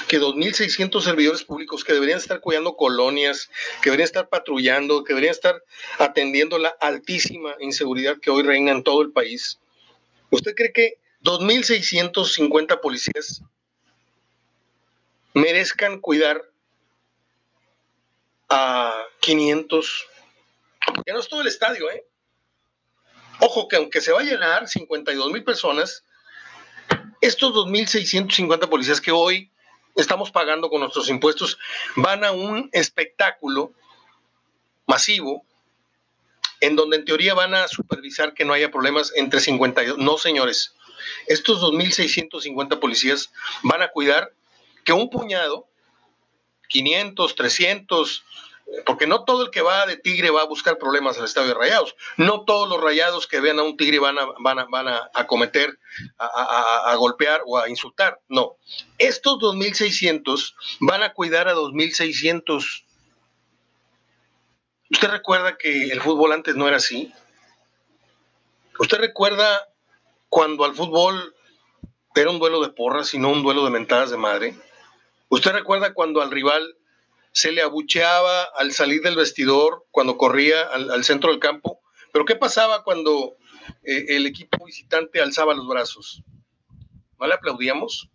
que 0.09 0.21
2.600 0.21 1.03
servidores 1.03 1.45
públicos 1.45 1.85
que 1.85 1.93
deberían 1.93 2.19
estar 2.19 2.41
cuidando 2.41 2.77
colonias, 2.77 3.51
que 3.83 3.91
deberían 3.91 4.07
estar 4.07 4.29
patrullando, 4.29 5.05
que 5.05 5.13
deberían 5.13 5.33
estar 5.33 5.63
atendiendo 5.99 6.59
la 6.59 6.71
altísima 6.81 7.55
inseguridad 7.61 8.19
que 8.19 8.31
hoy 8.31 8.43
reina 8.43 8.73
en 8.73 8.83
todo 8.83 9.03
el 9.03 9.13
país? 9.13 9.59
¿Usted 10.31 10.55
cree 10.55 10.73
que 10.73 10.99
2.650 11.23 12.81
policías 12.81 13.43
merezcan 15.35 16.01
cuidar 16.01 16.43
a 18.49 19.05
500? 19.21 20.07
Porque 20.95 21.13
no 21.13 21.21
es 21.21 21.29
todo 21.29 21.41
el 21.41 21.49
estadio, 21.49 21.91
¿eh? 21.91 22.05
Ojo 23.41 23.69
que 23.69 23.77
aunque 23.77 24.01
se 24.01 24.13
va 24.13 24.21
a 24.21 24.25
llenar 24.25 24.69
52 24.69 25.33
mil 25.33 25.45
personas, 25.45 26.05
estos 27.21 27.53
2.650 27.55 28.69
policías 28.69 29.01
que 29.01 29.13
hoy 29.13 29.51
estamos 29.97 30.31
pagando 30.31 30.71
con 30.71 30.81
nuestros 30.81 31.09
impuestos 31.09 31.59
van 31.97 32.25
a 32.25 32.33
un 32.33 32.69
espectáculo 32.73 33.73
masivo 34.87 35.45
en 36.61 36.77
donde 36.77 36.97
en 36.97 37.05
teoría 37.05 37.35
van 37.35 37.55
a 37.55 37.69
supervisar 37.69 38.35
que 38.35 38.45
no 38.45 38.53
haya 38.53 38.71
problemas 38.71 39.13
entre 39.17 39.41
52. 39.41 39.99
No, 39.99 40.19
señores, 40.19 40.75
estos 41.27 41.63
2.650 41.63 42.79
policías 42.79 43.33
van 43.63 43.83
a 43.83 43.89
cuidar 43.89 44.33
que 44.85 44.93
un 44.93 45.09
puñado, 45.09 45.67
500, 46.69 47.35
300, 47.35 48.25
porque 48.87 49.07
no 49.07 49.25
todo 49.25 49.45
el 49.45 49.51
que 49.51 49.63
va 49.63 49.87
de 49.87 49.97
Tigre 49.97 50.31
va 50.31 50.43
a 50.43 50.47
buscar 50.47 50.79
problemas 50.79 51.19
al 51.19 51.25
estadio 51.25 51.49
de 51.49 51.55
Rayados. 51.55 51.97
No 52.17 52.45
todos 52.45 52.69
los 52.69 52.81
Rayados 52.81 53.27
que 53.27 53.41
vean 53.41 53.59
a 53.59 53.63
un 53.63 53.77
Tigre 53.77 53.99
van 53.99 54.19
a, 54.19 54.27
van 54.39 54.59
a, 54.61 54.65
van 54.67 54.89
a, 54.89 55.27
cometer, 55.27 55.79
a, 56.19 56.95
golpear 56.97 57.43
o 57.47 57.59
a 57.59 57.69
insultar. 57.69 58.21
No. 58.29 58.57
Estos 58.99 59.39
2.600 59.39 60.55
van 60.81 61.03
a 61.03 61.13
cuidar 61.13 61.49
a 61.49 61.55
2.600. 61.55 62.85
¿Usted 64.91 65.09
recuerda 65.09 65.57
que 65.57 65.91
el 65.91 66.01
fútbol 66.01 66.33
antes 66.33 66.55
no 66.55 66.69
era 66.69 66.77
así? 66.77 67.13
¿Usted 68.79 68.99
recuerda 68.99 69.69
cuando 70.29 70.65
al 70.65 70.75
fútbol 70.75 71.35
era 72.15 72.31
un 72.31 72.39
duelo 72.39 72.61
de 72.61 72.71
porras 72.71 73.15
y 73.15 73.19
no 73.19 73.31
un 73.31 73.43
duelo 73.43 73.65
de 73.65 73.71
mentadas 73.71 74.11
de 74.11 74.17
madre? 74.17 74.57
¿Usted 75.29 75.53
recuerda 75.53 75.93
cuando 75.93 76.23
al 76.23 76.31
rival 76.31 76.77
se 77.33 77.53
le 77.53 77.63
abucheaba 77.63 78.45
al 78.57 78.73
salir 78.73 79.03
del 79.03 79.17
vestidor 79.17 79.87
cuando 79.91 80.17
corría 80.17 80.63
al, 80.63 81.05
centro 81.05 81.31
del 81.31 81.41
campo. 81.41 81.81
Pero 82.13 82.25
¿qué 82.25 82.35
pasaba 82.35 82.83
cuando 82.83 83.37
eh, 83.85 84.07
el 84.09 84.27
equipo 84.27 84.65
visitante 84.65 85.21
alzaba 85.21 85.55
los 85.55 85.69
brazos? 85.69 86.23
¿No 87.19 87.27
le 87.27 87.35
aplaudíamos? 87.35 88.11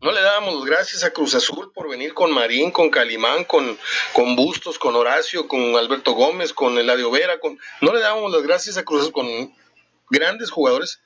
¿No 0.00 0.10
le 0.10 0.20
dábamos 0.20 0.64
gracias 0.64 1.04
a 1.04 1.12
Cruz 1.12 1.36
Azul 1.36 1.70
por 1.72 1.88
venir 1.88 2.12
con 2.12 2.32
Marín, 2.32 2.72
con 2.72 2.90
Calimán, 2.90 3.44
con, 3.44 3.78
con 4.12 4.34
Bustos, 4.34 4.76
con 4.76 4.96
Horacio, 4.96 5.46
con 5.46 5.76
Alberto 5.76 6.12
Gómez, 6.12 6.52
con 6.52 6.76
Eladio 6.76 7.12
Vera? 7.12 7.38
Con... 7.38 7.60
¿No 7.80 7.92
le 7.92 8.00
dábamos 8.00 8.32
las 8.32 8.42
gracias 8.42 8.76
a 8.76 8.84
Cruz 8.84 9.02
Azul 9.02 9.12
con 9.12 9.54
grandes 10.10 10.50
jugadores? 10.50 11.00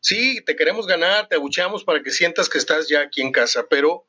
Sí, 0.00 0.42
te 0.44 0.56
queremos 0.56 0.88
ganar, 0.88 1.28
te 1.28 1.36
abucheamos 1.36 1.84
para 1.84 2.02
que 2.02 2.10
sientas 2.10 2.48
que 2.48 2.58
estás 2.58 2.88
ya 2.88 3.02
aquí 3.02 3.20
en 3.20 3.30
casa, 3.30 3.66
pero 3.70 4.04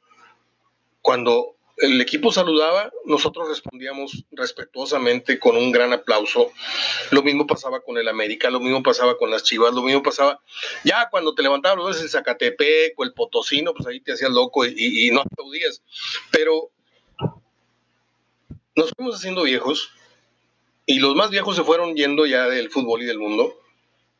cuando 1.01 1.55
el 1.79 2.01
equipo 2.01 2.31
saludaba, 2.31 2.91
nosotros 3.05 3.47
respondíamos 3.47 4.25
respetuosamente 4.31 5.39
con 5.39 5.55
un 5.55 5.71
gran 5.71 5.93
aplauso. 5.93 6.51
Lo 7.11 7.23
mismo 7.23 7.47
pasaba 7.47 7.81
con 7.81 7.97
el 7.97 8.07
América, 8.07 8.49
lo 8.49 8.59
mismo 8.59 8.83
pasaba 8.83 9.17
con 9.17 9.29
las 9.29 9.43
Chivas, 9.43 9.73
lo 9.73 9.81
mismo 9.81 10.03
pasaba. 10.03 10.41
Ya 10.83 11.09
cuando 11.09 11.33
te 11.33 11.43
levantabas 11.43 11.77
los 11.77 11.87
veces 11.87 12.03
el 12.03 12.09
Zacatepec 12.09 12.93
o 12.97 13.03
el 13.03 13.13
Potosino, 13.13 13.73
pues 13.73 13.87
ahí 13.87 14.01
te 14.01 14.13
hacías 14.13 14.31
loco 14.31 14.65
y, 14.65 15.07
y 15.07 15.11
no 15.11 15.21
aplaudías. 15.21 15.81
Pero 16.31 16.69
nos 18.75 18.91
fuimos 18.95 19.15
haciendo 19.15 19.43
viejos 19.43 19.91
y 20.85 20.99
los 20.99 21.15
más 21.15 21.29
viejos 21.29 21.55
se 21.55 21.63
fueron 21.63 21.95
yendo 21.95 22.25
ya 22.25 22.47
del 22.47 22.69
fútbol 22.69 23.03
y 23.03 23.05
del 23.05 23.19
mundo. 23.19 23.59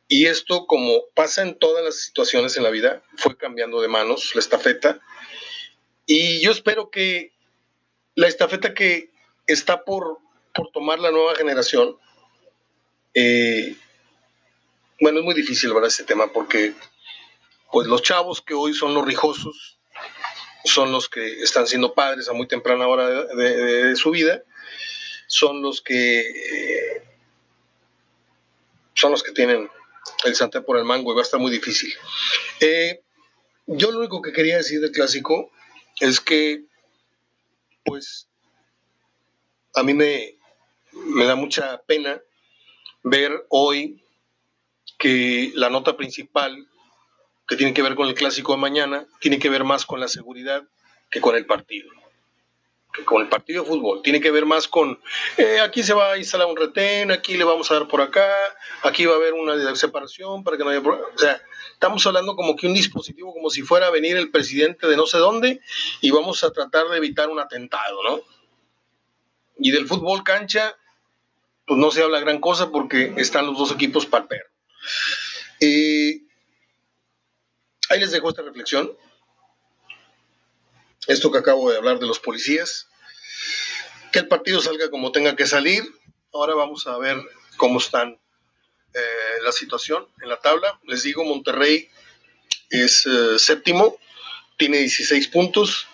Y 0.08 0.26
esto, 0.26 0.66
como 0.66 1.04
pasa 1.14 1.42
en 1.42 1.58
todas 1.58 1.84
las 1.84 2.00
situaciones 2.00 2.56
en 2.56 2.64
la 2.64 2.70
vida, 2.70 3.02
fue 3.16 3.36
cambiando 3.36 3.80
de 3.80 3.88
manos 3.88 4.34
la 4.34 4.40
estafeta. 4.40 5.00
Y 6.06 6.40
yo 6.40 6.50
espero 6.50 6.90
que 6.90 7.32
la 8.14 8.28
estafeta 8.28 8.74
que 8.74 9.10
está 9.46 9.84
por, 9.84 10.18
por 10.54 10.70
tomar 10.70 10.98
la 10.98 11.10
nueva 11.10 11.34
generación, 11.34 11.96
eh, 13.14 13.76
bueno, 15.00 15.20
es 15.20 15.24
muy 15.24 15.34
difícil, 15.34 15.72
¿verdad? 15.72 15.88
Este 15.88 16.04
tema, 16.04 16.32
porque 16.32 16.74
pues 17.72 17.86
los 17.86 18.02
chavos 18.02 18.40
que 18.40 18.54
hoy 18.54 18.74
son 18.74 18.94
los 18.94 19.04
rijosos, 19.04 19.78
son 20.64 20.92
los 20.92 21.08
que 21.08 21.40
están 21.42 21.66
siendo 21.66 21.94
padres 21.94 22.28
a 22.28 22.32
muy 22.32 22.46
temprana 22.46 22.86
hora 22.86 23.08
de, 23.08 23.96
su 23.96 24.10
vida, 24.10 24.42
son 25.26 25.62
los 25.62 25.80
que 25.80 26.20
eh, 26.20 27.02
son 28.94 29.12
los 29.12 29.22
que 29.22 29.32
tienen 29.32 29.70
el 30.24 30.34
Santa 30.34 30.62
por 30.62 30.76
el 30.76 30.84
mango 30.84 31.12
y 31.12 31.14
va 31.14 31.22
a 31.22 31.24
estar 31.24 31.40
muy 31.40 31.50
difícil. 31.50 31.92
Eh, 32.60 33.00
yo 33.66 33.90
lo 33.90 34.00
único 34.00 34.20
que 34.20 34.32
quería 34.32 34.56
decir 34.56 34.80
del 34.80 34.90
clásico 34.90 35.50
es 36.00 36.20
que 36.20 36.64
pues 37.84 38.28
a 39.74 39.82
mí 39.82 39.94
me, 39.94 40.36
me 40.92 41.24
da 41.24 41.34
mucha 41.34 41.82
pena 41.82 42.20
ver 43.02 43.46
hoy 43.48 44.04
que 44.98 45.52
la 45.54 45.70
nota 45.70 45.96
principal 45.96 46.66
que 47.46 47.56
tiene 47.56 47.74
que 47.74 47.82
ver 47.82 47.94
con 47.94 48.08
el 48.08 48.14
clásico 48.14 48.52
de 48.52 48.58
mañana 48.58 49.06
tiene 49.20 49.38
que 49.38 49.50
ver 49.50 49.64
más 49.64 49.86
con 49.86 50.00
la 50.00 50.08
seguridad 50.08 50.68
que 51.10 51.20
con 51.20 51.34
el 51.34 51.46
partido 51.46 51.90
que 52.92 53.04
con 53.04 53.22
el 53.22 53.28
partido 53.28 53.62
de 53.62 53.68
fútbol. 53.68 54.02
Tiene 54.02 54.20
que 54.20 54.30
ver 54.30 54.46
más 54.46 54.68
con, 54.68 55.00
eh, 55.36 55.60
aquí 55.60 55.82
se 55.82 55.94
va 55.94 56.12
a 56.12 56.18
instalar 56.18 56.48
un 56.48 56.56
retén, 56.56 57.10
aquí 57.10 57.36
le 57.36 57.44
vamos 57.44 57.70
a 57.70 57.74
dar 57.74 57.88
por 57.88 58.00
acá, 58.00 58.28
aquí 58.82 59.06
va 59.06 59.14
a 59.14 59.16
haber 59.16 59.34
una 59.34 59.74
separación 59.76 60.42
para 60.42 60.56
que 60.56 60.64
no 60.64 60.70
haya 60.70 60.80
O 60.80 61.18
sea, 61.18 61.40
estamos 61.72 62.04
hablando 62.06 62.34
como 62.36 62.56
que 62.56 62.66
un 62.66 62.74
dispositivo, 62.74 63.32
como 63.32 63.50
si 63.50 63.62
fuera 63.62 63.86
a 63.86 63.90
venir 63.90 64.16
el 64.16 64.30
presidente 64.30 64.86
de 64.86 64.96
no 64.96 65.06
sé 65.06 65.18
dónde 65.18 65.60
y 66.00 66.10
vamos 66.10 66.42
a 66.44 66.52
tratar 66.52 66.88
de 66.88 66.96
evitar 66.96 67.28
un 67.28 67.38
atentado, 67.38 68.02
¿no? 68.02 68.20
Y 69.58 69.70
del 69.70 69.86
fútbol 69.86 70.24
cancha, 70.24 70.76
pues 71.66 71.78
no 71.78 71.90
se 71.90 72.02
habla 72.02 72.20
gran 72.20 72.40
cosa 72.40 72.70
porque 72.70 73.14
están 73.16 73.46
los 73.46 73.58
dos 73.58 73.72
equipos 73.72 74.06
para 74.06 74.22
el 74.22 74.28
perro. 74.28 74.50
Eh, 75.60 76.22
ahí 77.90 78.00
les 78.00 78.10
dejo 78.10 78.30
esta 78.30 78.42
reflexión 78.42 78.90
esto 81.10 81.32
que 81.32 81.38
acabo 81.38 81.70
de 81.70 81.76
hablar 81.76 81.98
de 81.98 82.06
los 82.06 82.20
policías, 82.20 82.86
que 84.12 84.20
el 84.20 84.28
partido 84.28 84.60
salga 84.60 84.90
como 84.90 85.10
tenga 85.10 85.34
que 85.34 85.46
salir. 85.46 85.82
Ahora 86.32 86.54
vamos 86.54 86.86
a 86.86 86.96
ver 86.98 87.16
cómo 87.56 87.80
están 87.80 88.20
eh, 88.94 89.42
la 89.42 89.50
situación 89.50 90.06
en 90.22 90.28
la 90.28 90.40
tabla. 90.40 90.78
Les 90.84 91.02
digo, 91.02 91.24
Monterrey 91.24 91.88
es 92.70 93.06
eh, 93.06 93.38
séptimo, 93.38 93.98
tiene 94.56 94.78
16 94.78 95.28
puntos. 95.28 95.88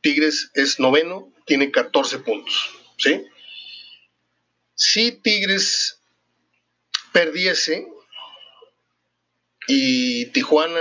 Tigres 0.00 0.50
es 0.54 0.80
noveno, 0.80 1.32
tiene 1.46 1.70
14 1.70 2.18
puntos. 2.18 2.70
¿sí? 2.98 3.24
Si 4.74 5.12
Tigres 5.12 6.00
perdiese 7.12 7.86
y 9.68 10.26
Tijuana 10.26 10.80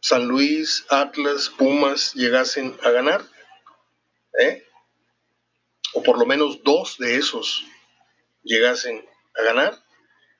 San 0.00 0.26
Luis, 0.26 0.86
Atlas, 0.90 1.48
Pumas 1.48 2.14
llegasen 2.14 2.76
a 2.82 2.90
ganar, 2.90 3.24
¿eh? 4.40 4.64
o 5.94 6.02
por 6.02 6.18
lo 6.18 6.26
menos 6.26 6.62
dos 6.62 6.98
de 6.98 7.16
esos 7.16 7.64
llegasen 8.42 9.04
a 9.34 9.42
ganar, 9.42 9.78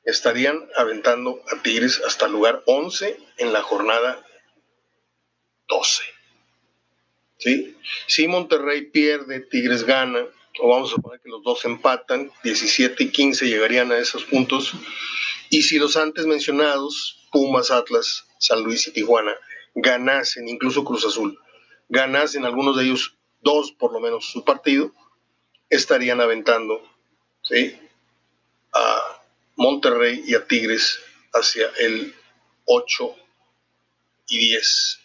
estarían 0.04 0.68
aventando 0.76 1.42
a 1.52 1.62
Tigres 1.62 2.00
hasta 2.06 2.26
el 2.26 2.32
lugar 2.32 2.62
11 2.66 3.18
en 3.38 3.52
la 3.52 3.62
jornada 3.62 4.24
12. 5.68 6.02
¿Sí? 7.38 7.76
Si 8.06 8.26
Monterrey 8.26 8.90
pierde, 8.90 9.40
Tigres 9.40 9.84
gana, 9.84 10.24
o 10.60 10.68
vamos 10.68 10.90
a 10.90 10.94
suponer 10.96 11.20
que 11.20 11.28
los 11.28 11.42
dos 11.42 11.64
empatan, 11.64 12.32
17 12.42 13.04
y 13.04 13.10
15 13.10 13.46
llegarían 13.46 13.92
a 13.92 13.98
esos 13.98 14.24
puntos. 14.24 14.72
Y 15.50 15.62
si 15.62 15.78
los 15.78 15.96
antes 15.96 16.26
mencionados, 16.26 17.28
Pumas, 17.30 17.70
Atlas, 17.70 18.26
San 18.38 18.62
Luis 18.62 18.88
y 18.88 18.92
Tijuana, 18.92 19.34
ganasen, 19.80 20.48
incluso 20.48 20.84
Cruz 20.84 21.04
Azul, 21.04 21.38
ganasen 21.88 22.44
algunos 22.44 22.76
de 22.76 22.84
ellos 22.84 23.16
dos 23.40 23.72
por 23.72 23.92
lo 23.92 24.00
menos 24.00 24.30
su 24.30 24.44
partido, 24.44 24.92
estarían 25.70 26.20
aventando 26.20 26.82
a 28.72 29.22
Monterrey 29.56 30.22
y 30.26 30.34
a 30.34 30.46
Tigres 30.46 31.00
hacia 31.32 31.68
el 31.78 32.14
8 32.64 33.14
y 34.28 34.38
10. 34.38 35.00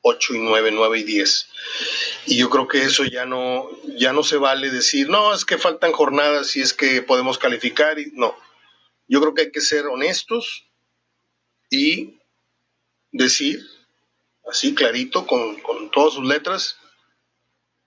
8 0.00 0.34
y 0.34 0.38
9, 0.38 0.70
9 0.72 0.98
y 0.98 1.02
10. 1.02 1.48
Y 2.26 2.36
yo 2.36 2.50
creo 2.50 2.68
que 2.68 2.82
eso 2.82 3.04
ya 3.04 3.26
no, 3.26 3.68
ya 3.96 4.12
no 4.12 4.22
se 4.22 4.36
vale 4.36 4.70
decir, 4.70 5.08
no, 5.08 5.34
es 5.34 5.44
que 5.44 5.58
faltan 5.58 5.92
jornadas 5.92 6.56
y 6.56 6.60
es 6.60 6.72
que 6.72 7.02
podemos 7.02 7.38
calificar. 7.38 7.98
Y, 7.98 8.12
no, 8.14 8.36
yo 9.08 9.20
creo 9.20 9.34
que 9.34 9.42
hay 9.42 9.52
que 9.52 9.60
ser 9.60 9.86
honestos 9.86 10.66
y 11.70 12.18
decir 13.12 13.60
así 14.50 14.74
clarito, 14.74 15.26
con, 15.26 15.56
todas 15.90 16.14
sus 16.14 16.24
letras, 16.24 16.78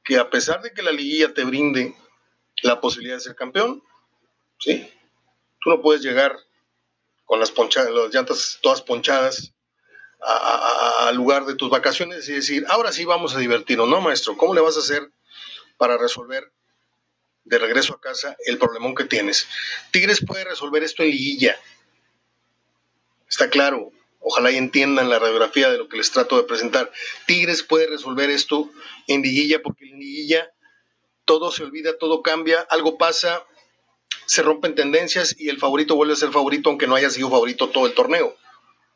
que 0.04 0.18
a 0.18 0.30
pesar 0.30 0.62
de 0.62 0.74
que 0.74 0.82
la 0.82 0.92
liguilla 0.92 1.34
te 1.34 1.44
brinde 1.44 1.96
la 2.64 2.80
posibilidad 2.80 3.16
de 3.16 3.22
ser 3.22 3.36
campeón, 3.36 3.84
¿sí? 4.60 4.92
Tú 5.60 5.70
no 5.70 5.82
puedes 5.82 6.02
llegar 6.02 6.38
con 7.26 7.40
las, 7.40 7.52
ponchadas, 7.52 7.92
las 7.92 8.14
llantas 8.14 8.60
todas 8.62 8.82
ponchadas 8.82 9.54
al 10.20 11.16
lugar 11.16 11.46
de 11.46 11.56
tus 11.56 11.70
vacaciones 11.70 12.28
y 12.30 12.34
decir, 12.34 12.66
ahora 12.68 12.92
sí 12.92 13.06
vamos 13.06 13.36
a 13.36 13.40
divertirnos, 13.40 13.88
¿no, 13.88 14.02
maestro? 14.02 14.38
¿Cómo 14.38 14.54
le 14.54 14.62
vas 14.62 14.78
a 14.78 14.82
hacer 14.82 15.12
para 15.78 15.98
resolver 15.98 16.52
de 17.44 17.58
regreso 17.58 17.96
a 17.96 18.02
casa 18.02 18.36
el 18.46 18.60
problemón 18.60 18.94
que 18.94 19.06
tienes? 19.06 19.48
Tigres 19.92 20.24
puede 20.26 20.44
resolver 20.44 20.84
esto 20.84 21.02
en 21.02 21.10
liguilla. 21.10 21.60
Está 23.28 23.50
claro, 23.50 23.92
Ojalá 24.22 24.52
entiendan 24.52 25.10
la 25.10 25.18
radiografía 25.18 25.72
de 25.72 25.80
lo 25.80 25.90
que 25.90 25.98
les 25.98 26.12
trato 26.12 26.38
de 26.38 26.44
presentar. 26.44 26.92
Tigres 27.26 27.64
puede 27.64 27.88
resolver 27.88 28.30
esto 28.30 28.70
en 29.08 29.24
liguilla 29.24 29.62
porque 29.64 29.90
en 29.90 30.00
liguilla 30.00 30.52
todo 31.26 31.52
se 31.52 31.64
olvida, 31.64 31.98
todo 31.98 32.22
cambia, 32.22 32.62
algo 32.70 32.98
pasa, 32.98 33.44
se 34.28 34.44
rompen 34.44 34.76
tendencias 34.76 35.36
y 35.40 35.50
el 35.50 35.58
favorito 35.58 35.96
vuelve 35.96 36.14
a 36.14 36.18
ser 36.18 36.32
favorito 36.32 36.70
aunque 36.70 36.86
no 36.88 36.96
haya 36.96 37.10
sido 37.10 37.30
favorito 37.30 37.70
todo 37.70 37.88
el 37.88 37.94
torneo. 37.94 38.38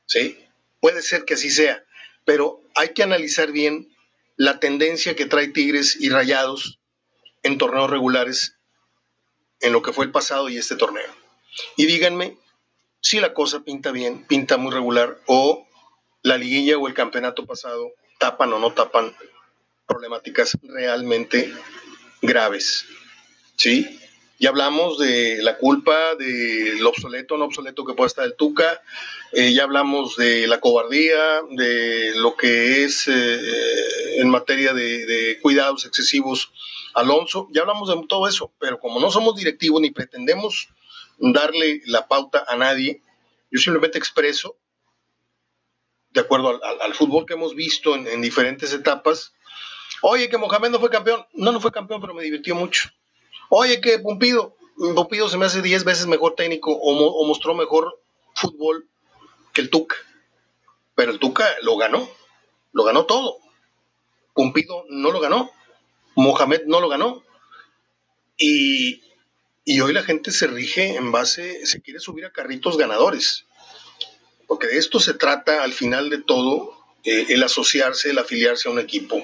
¿Sí? 0.05 0.37
Puede 0.79 1.01
ser 1.01 1.25
que 1.25 1.33
así 1.33 1.49
sea, 1.49 1.83
pero 2.23 2.61
hay 2.75 2.89
que 2.89 3.01
analizar 3.01 3.51
bien 3.51 3.89
la 4.37 4.59
tendencia 4.59 5.15
que 5.15 5.25
trae 5.25 5.47
Tigres 5.47 5.97
y 5.99 6.09
Rayados 6.09 6.79
en 7.41 7.57
torneos 7.57 7.89
regulares 7.89 8.57
en 9.59 9.73
lo 9.73 9.81
que 9.81 9.91
fue 9.91 10.05
el 10.05 10.11
pasado 10.11 10.49
y 10.49 10.57
este 10.57 10.75
torneo. 10.75 11.11
Y 11.77 11.87
díganme 11.87 12.37
si 13.05 13.19
la 13.19 13.35
cosa 13.35 13.59
pinta 13.63 13.91
bien, 13.91 14.25
pinta 14.25 14.57
muy 14.57 14.71
regular, 14.71 15.19
o 15.27 15.67
la 16.23 16.39
liguilla 16.39 16.79
o 16.79 16.87
el 16.87 16.95
campeonato 16.95 17.45
pasado 17.45 17.91
tapan 18.17 18.51
o 18.53 18.57
no 18.57 18.73
tapan 18.73 19.15
problemáticas 19.85 20.57
realmente 20.63 21.53
graves. 22.23 22.87
¿Sí? 23.57 23.99
Ya 24.39 24.49
hablamos 24.49 24.97
de 24.97 25.37
la 25.43 25.59
culpa, 25.59 26.15
del 26.15 26.83
obsoleto, 26.83 27.37
no 27.37 27.45
obsoleto 27.45 27.85
que 27.85 27.93
puede 27.93 28.07
estar 28.07 28.25
el 28.25 28.35
Tuca, 28.35 28.81
eh, 29.33 29.53
ya 29.53 29.65
hablamos 29.65 30.15
de 30.15 30.47
la 30.47 30.59
cobardía, 30.59 31.43
de 31.51 32.13
lo 32.15 32.35
que 32.35 32.85
es 32.85 33.07
eh, 33.07 34.19
en 34.19 34.29
materia 34.29 34.73
de, 34.73 35.05
de, 35.05 35.39
cuidados 35.41 35.85
excesivos 35.85 36.51
Alonso, 36.95 37.49
ya 37.51 37.61
hablamos 37.61 37.87
de 37.87 38.03
todo 38.09 38.27
eso, 38.27 38.51
pero 38.57 38.79
como 38.79 38.99
no 38.99 39.11
somos 39.11 39.35
directivos 39.35 39.79
ni 39.79 39.91
pretendemos 39.91 40.69
darle 41.17 41.81
la 41.85 42.07
pauta 42.07 42.45
a 42.47 42.55
nadie. 42.55 43.01
Yo 43.51 43.59
simplemente 43.59 43.97
expreso, 43.97 44.57
de 46.09 46.21
acuerdo 46.21 46.59
al, 46.81 46.93
fútbol 46.93 47.25
que 47.25 47.33
hemos 47.33 47.55
visto 47.55 47.95
en, 47.95 48.21
diferentes 48.21 48.73
etapas, 48.73 49.33
oye, 50.01 50.29
que 50.29 50.37
Mohamed 50.37 50.69
no 50.69 50.79
fue 50.79 50.89
campeón. 50.89 51.25
No, 51.33 51.51
no 51.51 51.59
fue 51.59 51.71
campeón, 51.71 52.01
pero 52.01 52.13
me 52.13 52.23
divirtió 52.23 52.55
mucho. 52.55 52.89
Oye, 53.49 53.81
que 53.81 53.99
Pumpido, 53.99 54.55
Pumpido 54.75 55.29
se 55.29 55.37
me 55.37 55.45
hace 55.45 55.61
10 55.61 55.83
veces 55.83 56.07
mejor 56.07 56.35
técnico 56.35 56.71
o, 56.71 57.25
mostró 57.25 57.53
mejor 57.53 58.01
fútbol 58.33 58.87
que 59.53 59.61
el 59.61 59.69
Tuca. 59.69 59.95
Pero 60.95 61.11
el 61.11 61.19
Tuca 61.19 61.47
lo 61.61 61.77
ganó, 61.77 62.09
lo 62.71 62.83
ganó 62.83 63.05
todo. 63.05 63.37
Pumpido 64.33 64.85
no 64.89 65.11
lo 65.11 65.19
ganó. 65.19 65.51
Mohamed 66.15 66.63
no 66.65 66.79
lo 66.79 66.89
ganó. 66.89 67.23
Y, 69.65 69.81
hoy 69.81 69.93
la 69.93 70.03
gente 70.03 70.31
se 70.31 70.47
rige 70.47 70.95
en 70.95 71.11
base, 71.11 71.65
se 71.65 71.81
quiere 71.81 71.99
subir 71.99 72.25
a 72.25 72.31
carritos 72.31 72.77
ganadores. 72.77 73.45
Porque 74.47 74.67
de 74.67 74.77
esto 74.77 74.99
se 74.99 75.15
trata 75.15 75.63
al 75.63 75.73
final 75.73 76.09
de 76.09 76.19
todo, 76.19 76.77
eh, 77.03 77.25
el 77.29 77.41
asociarse, 77.43 78.11
el 78.11 78.19
afiliarse 78.19 78.69
a 78.69 78.71
un 78.71 78.79
equipo. 78.79 79.17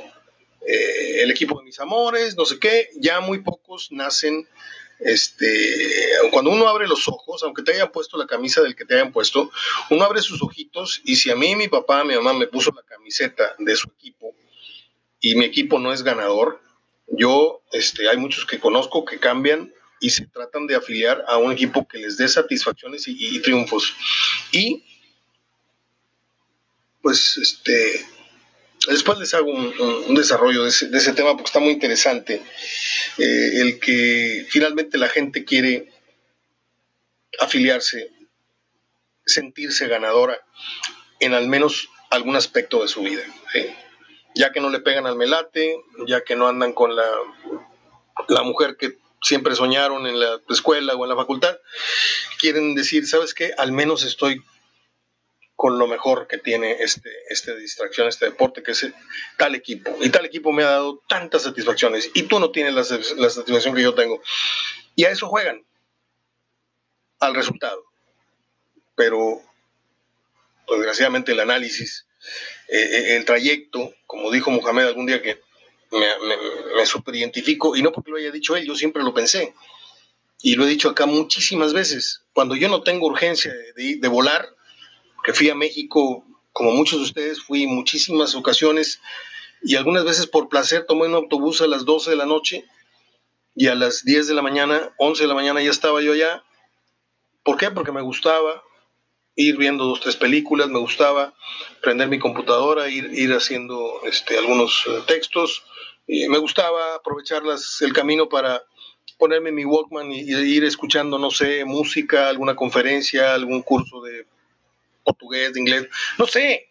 Eh, 0.67 1.21
el 1.21 1.31
equipo 1.31 1.59
de 1.59 1.65
mis 1.65 1.79
amores, 1.79 2.35
no 2.35 2.45
sé 2.45 2.59
qué, 2.59 2.89
ya 2.95 3.19
muy 3.19 3.39
pocos 3.39 3.91
nacen 3.91 4.47
este, 5.01 5.47
cuando 6.31 6.51
uno 6.51 6.67
abre 6.67 6.87
los 6.87 7.07
ojos, 7.07 7.41
aunque 7.43 7.63
te 7.63 7.73
hayan 7.73 7.91
puesto 7.91 8.17
la 8.17 8.27
camisa 8.27 8.61
del 8.61 8.75
que 8.75 8.85
te 8.85 8.93
hayan 8.93 9.11
puesto, 9.11 9.51
uno 9.89 10.05
abre 10.05 10.21
sus 10.21 10.41
ojitos 10.43 11.01
y 11.03 11.15
si 11.15 11.31
a 11.31 11.35
mí 11.35 11.55
mi 11.55 11.67
papá, 11.67 12.03
mi 12.03 12.15
mamá 12.15 12.33
me 12.33 12.47
puso 12.47 12.71
la 12.75 12.83
camiseta 12.83 13.55
de 13.57 13.75
su 13.75 13.89
equipo 13.89 14.35
y 15.19 15.35
mi 15.35 15.45
equipo 15.45 15.79
no 15.79 15.91
es 15.91 16.03
ganador, 16.03 16.61
yo, 17.07 17.61
este, 17.71 18.09
hay 18.09 18.17
muchos 18.17 18.45
que 18.45 18.59
conozco 18.59 19.03
que 19.03 19.19
cambian 19.19 19.73
y 20.01 20.09
se 20.09 20.25
tratan 20.25 20.65
de 20.65 20.75
afiliar 20.75 21.23
a 21.27 21.37
un 21.37 21.51
equipo 21.51 21.87
que 21.87 21.99
les 21.99 22.17
dé 22.17 22.27
satisfacciones 22.27 23.03
y, 23.07 23.39
triunfos. 23.39 23.95
Y, 24.51 24.83
pues, 27.03 27.37
este, 27.37 28.03
después 28.87 29.19
les 29.19 29.33
hago 29.35 29.51
un, 29.51 30.15
desarrollo 30.15 30.63
de 30.63 30.69
ese, 30.69 31.13
tema 31.13 31.33
porque 31.33 31.45
está 31.45 31.59
muy 31.59 31.69
interesante. 31.69 32.41
Eh, 33.19 33.61
el 33.61 33.79
que 33.79 34.47
finalmente 34.49 34.97
la 34.97 35.07
gente 35.07 35.45
quiere 35.45 35.93
afiliarse, 37.39 38.09
sentirse 39.23 39.87
ganadora 39.87 40.43
en 41.19 41.35
al 41.35 41.47
menos 41.47 41.89
algún 42.09 42.35
aspecto 42.35 42.81
de 42.81 42.87
su 42.87 43.03
vida. 43.03 43.21
Ya 44.33 44.51
que 44.51 44.61
no 44.61 44.71
le 44.71 44.79
pegan 44.79 45.05
al 45.05 45.15
melate, 45.15 45.75
ya 46.07 46.21
que 46.21 46.35
no 46.35 46.47
andan 46.47 46.73
con 46.73 46.95
la, 46.95 47.07
la 48.29 48.41
mujer 48.41 48.77
que 48.77 49.00
siempre 49.21 49.55
soñaron 49.55 50.07
en 50.07 50.19
la 50.19 50.39
escuela 50.49 50.95
o 50.95 51.03
en 51.03 51.09
la 51.09 51.15
facultad, 51.15 51.57
quieren 52.39 52.75
decir, 52.75 53.07
¿sabes 53.07 53.33
qué? 53.33 53.53
Al 53.57 53.71
menos 53.71 54.03
estoy 54.03 54.41
con 55.61 55.77
lo 55.77 55.85
mejor 55.85 56.25
que 56.27 56.39
tiene 56.39 56.77
este, 56.79 57.11
este 57.29 57.55
distracción, 57.55 58.07
este 58.07 58.25
deporte, 58.25 58.63
que 58.63 58.71
es 58.71 58.87
tal 59.37 59.53
equipo. 59.53 59.95
Y 60.01 60.09
tal 60.09 60.25
equipo 60.25 60.51
me 60.51 60.63
ha 60.63 60.71
dado 60.71 61.03
tantas 61.07 61.43
satisfacciones 61.43 62.09
y 62.15 62.23
tú 62.23 62.39
no 62.39 62.49
tienes 62.49 62.73
la, 62.73 62.83
satisfacción 62.83 63.75
que 63.75 63.83
yo 63.83 63.93
tengo. 63.93 64.23
Y 64.95 65.05
a 65.05 65.11
eso 65.11 65.27
juegan, 65.27 65.63
al 67.19 67.35
resultado. 67.35 67.83
Pero, 68.95 69.39
pues, 70.65 70.79
desgraciadamente, 70.79 71.33
el 71.33 71.39
análisis, 71.39 72.07
eh, 72.67 72.79
eh, 72.79 73.15
el 73.17 73.25
trayecto, 73.25 73.93
como 74.07 74.31
dijo 74.31 74.49
Mohamed 74.49 74.87
algún 74.87 75.05
día 75.05 75.21
que 75.21 75.41
me, 75.91 76.07
me, 76.75 76.85
super 76.85 77.15
identifico, 77.15 77.75
y 77.75 77.81
no 77.81 77.91
porque 77.91 78.11
lo 78.11 78.17
haya 78.17 78.31
dicho 78.31 78.55
él, 78.55 78.65
yo 78.65 78.75
siempre 78.75 79.03
lo 79.03 79.13
pensé. 79.13 79.53
Y 80.41 80.55
lo 80.55 80.65
he 80.65 80.69
dicho 80.69 80.89
acá 80.89 81.05
muchísimas 81.05 81.73
veces. 81.73 82.23
Cuando 82.33 82.55
yo 82.55 82.67
no 82.69 82.81
tengo 82.81 83.07
urgencia 83.07 83.53
de, 83.75 83.97
de 83.97 84.07
volar, 84.07 84.47
que 85.23 85.33
fui 85.33 85.49
a 85.49 85.55
México, 85.55 86.25
como 86.51 86.71
muchos 86.71 86.99
de 86.99 87.05
ustedes, 87.05 87.41
fui 87.41 87.67
muchísimas 87.67 88.35
ocasiones 88.35 88.99
y 89.63 89.75
algunas 89.75 90.03
veces 90.03 90.25
por 90.25 90.49
placer 90.49 90.85
tomé 90.87 91.05
un 91.05 91.13
autobús 91.13 91.61
a 91.61 91.67
las 91.67 91.85
12 91.85 92.09
de 92.09 92.15
la 92.15 92.25
noche 92.25 92.65
y 93.55 93.67
a 93.67 93.75
las 93.75 94.03
10 94.03 94.27
de 94.27 94.33
la 94.33 94.41
mañana, 94.41 94.93
11 94.97 95.23
de 95.23 95.27
la 95.27 95.35
mañana 95.35 95.61
ya 95.61 95.69
estaba 95.69 96.01
yo 96.01 96.13
allá. 96.13 96.43
¿Por 97.43 97.57
qué? 97.57 97.69
Porque 97.69 97.91
me 97.91 98.01
gustaba 98.01 98.63
ir 99.35 99.57
viendo 99.57 99.85
dos, 99.85 100.01
tres 100.01 100.15
películas, 100.15 100.69
me 100.69 100.79
gustaba 100.79 101.33
prender 101.81 102.07
mi 102.07 102.19
computadora, 102.19 102.89
ir, 102.89 103.09
ir 103.13 103.33
haciendo 103.33 104.01
este, 104.05 104.37
algunos 104.37 104.85
eh, 104.87 105.01
textos, 105.07 105.63
me 106.07 106.37
gustaba 106.37 106.95
aprovechar 106.95 107.43
el 107.81 107.93
camino 107.93 108.27
para 108.27 108.63
ponerme 109.17 109.51
mi 109.51 109.65
Walkman 109.65 110.11
y, 110.11 110.23
ir 110.31 110.63
escuchando, 110.63 111.19
no 111.19 111.29
sé, 111.29 111.63
música, 111.63 112.27
alguna 112.27 112.55
conferencia, 112.55 113.33
algún 113.33 113.61
curso 113.61 114.01
de 114.01 114.25
portugués, 115.03 115.53
de 115.53 115.59
inglés, 115.59 115.87
no 116.17 116.25
sé. 116.25 116.67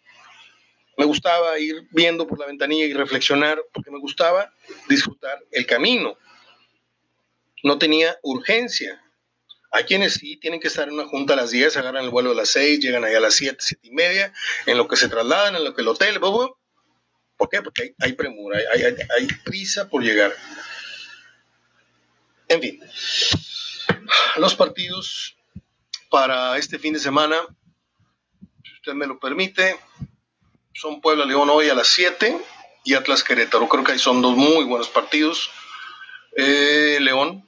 Me 0.97 1.05
gustaba 1.05 1.57
ir 1.57 1.87
viendo 1.91 2.27
por 2.27 2.37
la 2.37 2.45
ventanilla 2.45 2.85
y 2.85 2.93
reflexionar 2.93 3.63
porque 3.73 3.89
me 3.89 3.99
gustaba 3.99 4.53
disfrutar 4.89 5.39
el 5.51 5.65
camino. 5.65 6.17
No 7.63 7.77
tenía 7.77 8.17
urgencia. 8.21 9.01
Hay 9.71 9.85
quienes 9.85 10.15
sí 10.15 10.35
tienen 10.35 10.59
que 10.59 10.67
estar 10.67 10.89
en 10.89 10.95
una 10.95 11.07
junta 11.07 11.33
a 11.33 11.37
las 11.37 11.51
10, 11.51 11.77
agarran 11.77 12.03
el 12.03 12.09
vuelo 12.09 12.31
a 12.31 12.35
las 12.35 12.49
6, 12.49 12.81
llegan 12.81 13.05
allá 13.05 13.19
a 13.19 13.21
las 13.21 13.35
7, 13.35 13.57
7 13.59 13.87
y 13.87 13.91
media, 13.91 14.33
en 14.65 14.77
lo 14.77 14.89
que 14.89 14.97
se 14.97 15.07
trasladan, 15.07 15.55
en 15.55 15.63
lo 15.63 15.73
que 15.73 15.81
el 15.81 15.87
hotel, 15.87 16.19
¿por 17.41 17.49
qué? 17.49 17.59
Porque 17.63 17.95
hay, 17.99 18.13
premura, 18.13 18.59
hay, 19.17 19.25
prisa 19.43 19.89
por 19.89 20.03
llegar. 20.03 20.31
En 22.47 22.61
fin, 22.61 22.79
los 24.35 24.53
partidos 24.53 25.35
para 26.11 26.55
este 26.59 26.77
fin 26.77 26.93
de 26.93 26.99
semana 26.99 27.37
usted 28.75 28.93
me 28.93 29.07
lo 29.07 29.19
permite, 29.19 29.79
son 30.71 31.01
Puebla 31.01 31.25
León 31.25 31.49
hoy 31.49 31.69
a 31.69 31.73
las 31.73 31.87
7 31.87 32.37
y 32.83 32.93
Atlas 32.93 33.23
Querétaro. 33.23 33.67
Creo 33.67 33.83
que 33.83 33.93
ahí 33.93 33.99
son 33.99 34.21
dos 34.21 34.37
muy 34.37 34.63
buenos 34.65 34.89
partidos. 34.89 35.49
Eh, 36.37 36.99
León 37.01 37.43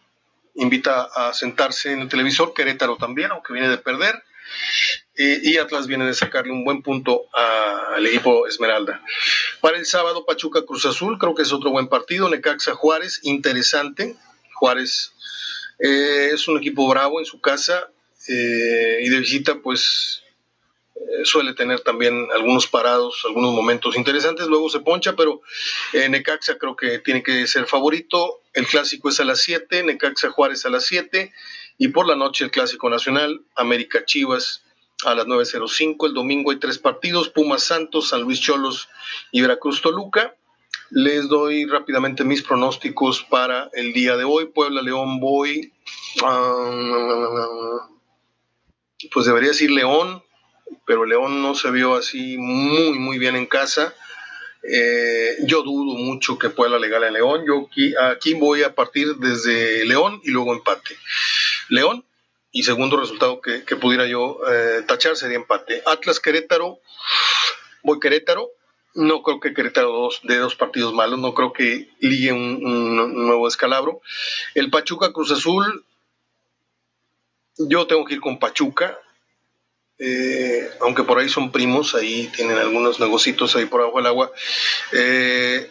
invita 0.55 1.03
a 1.03 1.33
sentarse 1.33 1.91
en 1.91 1.99
el 1.99 2.09
televisor, 2.09 2.55
Querétaro 2.55 2.97
también, 2.97 3.29
aunque 3.29 3.53
viene 3.53 3.69
de 3.69 3.77
perder. 3.77 4.23
Eh, 5.15 5.39
y 5.43 5.57
Atlas 5.57 5.87
viene 5.87 6.05
de 6.05 6.13
sacarle 6.13 6.51
un 6.51 6.63
buen 6.63 6.81
punto 6.81 7.25
al 7.33 8.05
equipo 8.05 8.47
Esmeralda. 8.47 9.01
Para 9.61 9.77
el 9.77 9.85
sábado, 9.85 10.25
Pachuca 10.25 10.65
Cruz 10.65 10.85
Azul, 10.85 11.17
creo 11.19 11.35
que 11.35 11.43
es 11.43 11.53
otro 11.53 11.69
buen 11.69 11.87
partido. 11.87 12.29
Necaxa 12.29 12.73
Juárez, 12.73 13.19
interesante. 13.23 14.15
Juárez 14.55 15.13
eh, 15.79 16.31
es 16.33 16.47
un 16.47 16.57
equipo 16.57 16.87
bravo 16.87 17.19
en 17.19 17.25
su 17.25 17.39
casa 17.39 17.89
y 18.25 19.09
de 19.09 19.19
visita, 19.19 19.55
pues 19.61 20.23
eh, 20.95 21.25
suele 21.25 21.53
tener 21.53 21.81
también 21.81 22.27
algunos 22.33 22.67
parados, 22.67 23.23
algunos 23.25 23.53
momentos 23.53 23.95
interesantes, 23.95 24.47
luego 24.47 24.69
se 24.69 24.79
poncha, 24.79 25.15
pero 25.15 25.41
eh, 25.91 26.07
Necaxa 26.07 26.57
creo 26.57 26.75
que 26.75 26.99
tiene 26.99 27.23
que 27.23 27.47
ser 27.47 27.65
favorito. 27.65 28.41
El 28.53 28.67
clásico 28.67 29.09
es 29.09 29.19
a 29.19 29.25
las 29.25 29.41
7, 29.41 29.83
Necaxa 29.83 30.29
Juárez 30.29 30.65
a 30.65 30.69
las 30.69 30.85
7 30.85 31.33
y 31.77 31.89
por 31.89 32.07
la 32.07 32.15
noche 32.15 32.45
el 32.45 32.51
clásico 32.51 32.89
nacional, 32.89 33.41
América 33.55 34.05
Chivas 34.05 34.63
a 35.05 35.15
las 35.15 35.25
9.05. 35.25 36.07
El 36.07 36.13
domingo 36.13 36.51
hay 36.51 36.57
tres 36.57 36.77
partidos, 36.77 37.29
Pumas 37.29 37.63
Santos, 37.63 38.09
San 38.09 38.21
Luis 38.21 38.39
Cholos 38.39 38.89
y 39.31 39.41
Veracruz 39.41 39.81
Toluca. 39.81 40.35
Les 40.89 41.27
doy 41.27 41.65
rápidamente 41.65 42.23
mis 42.23 42.43
pronósticos 42.43 43.23
para 43.23 43.69
el 43.73 43.93
día 43.93 44.15
de 44.15 44.23
hoy. 44.23 44.45
Puebla 44.45 44.81
León 44.81 45.19
voy. 45.19 45.73
Ah, 46.23 47.87
pues 49.11 49.25
debería 49.25 49.49
decir 49.49 49.71
León, 49.71 50.23
pero 50.85 51.05
León 51.05 51.41
no 51.41 51.55
se 51.55 51.71
vio 51.71 51.95
así 51.95 52.37
muy, 52.37 52.99
muy 52.99 53.17
bien 53.17 53.35
en 53.35 53.47
casa. 53.47 53.93
Eh, 54.63 55.37
yo 55.41 55.61
dudo 55.61 55.95
mucho 55.97 56.37
que 56.37 56.49
pueda 56.49 56.79
legal 56.79 57.03
a 57.03 57.11
León. 57.11 57.43
Yo 57.45 57.67
aquí, 58.11 58.33
voy 58.35 58.63
a 58.63 58.73
partir 58.73 59.15
desde 59.15 59.85
León 59.85 60.21
y 60.23 60.31
luego 60.31 60.53
empate. 60.53 60.95
León 61.69 62.05
y 62.51 62.63
segundo 62.63 62.97
resultado 62.97 63.41
que, 63.41 63.61
pudiera 63.75 64.05
yo 64.05 64.39
eh, 64.49 64.83
tachar 64.87 65.15
sería 65.15 65.37
empate. 65.37 65.81
Atlas 65.85 66.19
Querétaro, 66.19 66.79
voy 67.83 67.99
Querétaro. 67.99 68.51
No 68.95 69.23
creo 69.23 69.39
que 69.39 69.55
Querétaro 69.55 69.91
dos, 69.91 70.19
de 70.21 70.37
dos 70.37 70.53
partidos 70.55 70.93
malos, 70.93 71.19
no 71.19 71.33
creo 71.33 71.51
que 71.51 71.89
ligue 71.99 72.31
un 72.31 72.95
nuevo 73.25 73.47
escalabro. 73.47 74.01
El 74.53 74.69
Pachuca 74.69 75.11
Cruz 75.11 75.31
Azul, 75.31 75.83
yo 77.57 77.87
tengo 77.87 78.05
que 78.05 78.15
ir 78.15 78.21
con 78.21 78.39
Pachuca. 78.39 78.99
Eh, 79.99 80.69
aunque 80.81 81.03
por 81.03 81.19
ahí 81.19 81.29
son 81.29 81.51
primos, 81.51 81.95
ahí 81.95 82.29
tienen 82.35 82.57
algunos 82.57 82.99
negocitos 82.99 83.55
ahí 83.55 83.65
por 83.65 83.81
abajo 83.81 83.97
del 83.97 84.07
agua. 84.07 84.31
Eh, 84.91 85.69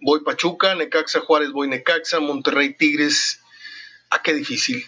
voy 0.00 0.20
Pachuca, 0.20 0.74
Necaxa 0.74 1.20
Juárez, 1.20 1.50
voy 1.52 1.68
Necaxa, 1.68 2.20
Monterrey 2.20 2.74
Tigres. 2.74 3.40
Ah, 4.10 4.22
qué 4.22 4.32
difícil. 4.32 4.86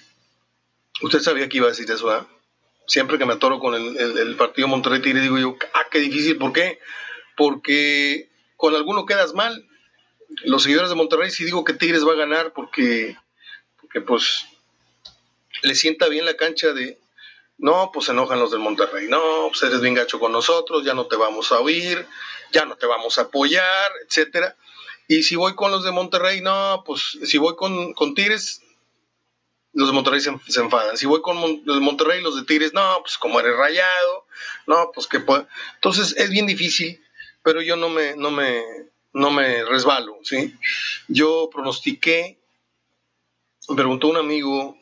Usted 1.03 1.21
sabía 1.21 1.49
que 1.49 1.59
iba 1.59 1.67
a 1.67 1.71
decir 1.71 1.91
eso, 1.91 2.11
¿ah? 2.11 2.27
Siempre 2.87 3.19
que 3.19 3.27
me 3.27 3.35
atoro 3.35 3.61
con 3.61 3.75
el, 3.75 4.37
partido 4.37 4.67
Monterrey 4.67 5.01
Tigres, 5.01 5.23
digo 5.23 5.39
yo, 5.39 5.57
ah, 5.75 5.87
qué 5.91 6.01
difícil. 6.01 6.39
¿Por 6.39 6.53
qué? 6.53 6.81
Porque 7.37 8.29
con 8.57 8.75
alguno 8.75 9.07
quedas 9.07 9.33
mal. 9.33 9.67
Los 10.45 10.65
seguidores 10.65 10.91
de 10.91 10.97
Monterrey 10.97 11.31
sí 11.31 11.45
digo 11.45 11.65
que 11.65 11.73
Tigres 11.73 12.07
va 12.07 12.13
a 12.13 12.17
ganar 12.17 12.53
porque, 12.53 13.17
porque 13.81 14.01
pues 14.01 14.45
le 15.63 15.75
sienta 15.75 16.09
bien 16.09 16.25
la 16.25 16.35
cancha 16.35 16.73
de, 16.73 16.99
no, 17.59 17.91
pues 17.93 18.07
se 18.07 18.13
enojan 18.13 18.41
los 18.41 18.51
del 18.51 18.61
Monterrey. 18.61 19.07
No, 19.09 19.49
pues 19.49 19.63
eres 19.63 19.81
bien 19.81 19.95
gacho 19.95 20.19
con 20.19 20.33
nosotros, 20.33 20.85
ya 20.85 20.95
no 20.95 21.07
te 21.07 21.17
vamos 21.17 21.53
a 21.53 21.61
oír, 21.61 22.07
ya 22.53 22.65
no 22.65 22.77
te 22.77 22.87
vamos 22.87 23.19
a 23.19 23.23
apoyar, 23.23 23.93
etcétera. 24.07 24.57
Y 25.09 25.23
si 25.23 25.37
voy 25.37 25.55
con 25.55 25.71
los 25.71 25.85
de 25.85 25.91
Monterrey, 25.91 26.41
no, 26.41 26.83
pues 26.87 27.19
si 27.25 27.39
voy 27.39 27.57
con, 27.57 27.93
con 27.95 28.15
Tigres, 28.15 28.63
los 29.73 29.89
de 29.89 29.95
Monterrey 29.95 30.21
se, 30.21 30.61
enfadan. 30.61 30.97
Si 30.97 31.07
voy 31.07 31.21
con 31.23 31.41
los 31.65 31.77
de 31.77 31.83
Monterrey, 31.83 32.23
los 32.23 32.37
de 32.37 32.45
Tigres, 32.45 32.75
no, 32.75 32.99
pues 33.03 33.19
como 33.19 33.39
eres 33.41 33.57
rayado, 33.57 34.27
no, 34.67 34.91
pues 34.93 35.07
que 35.07 35.21
puede. 35.21 35.47
Entonces 35.75 36.17
es 36.17 36.31
bien 36.31 36.47
difícil, 36.47 37.01
pero 37.43 37.63
yo 37.63 37.77
no 37.77 37.89
me, 37.89 38.17
no 38.17 38.31
me, 38.31 38.63
no 39.13 39.31
me 39.31 39.65
resbalo, 39.65 40.19
¿sí? 40.23 40.57
Yo 41.09 41.49
pronostiqué, 41.53 42.39
me 43.69 43.77
preguntó 43.77 44.09
un 44.09 44.17
amigo, 44.17 44.77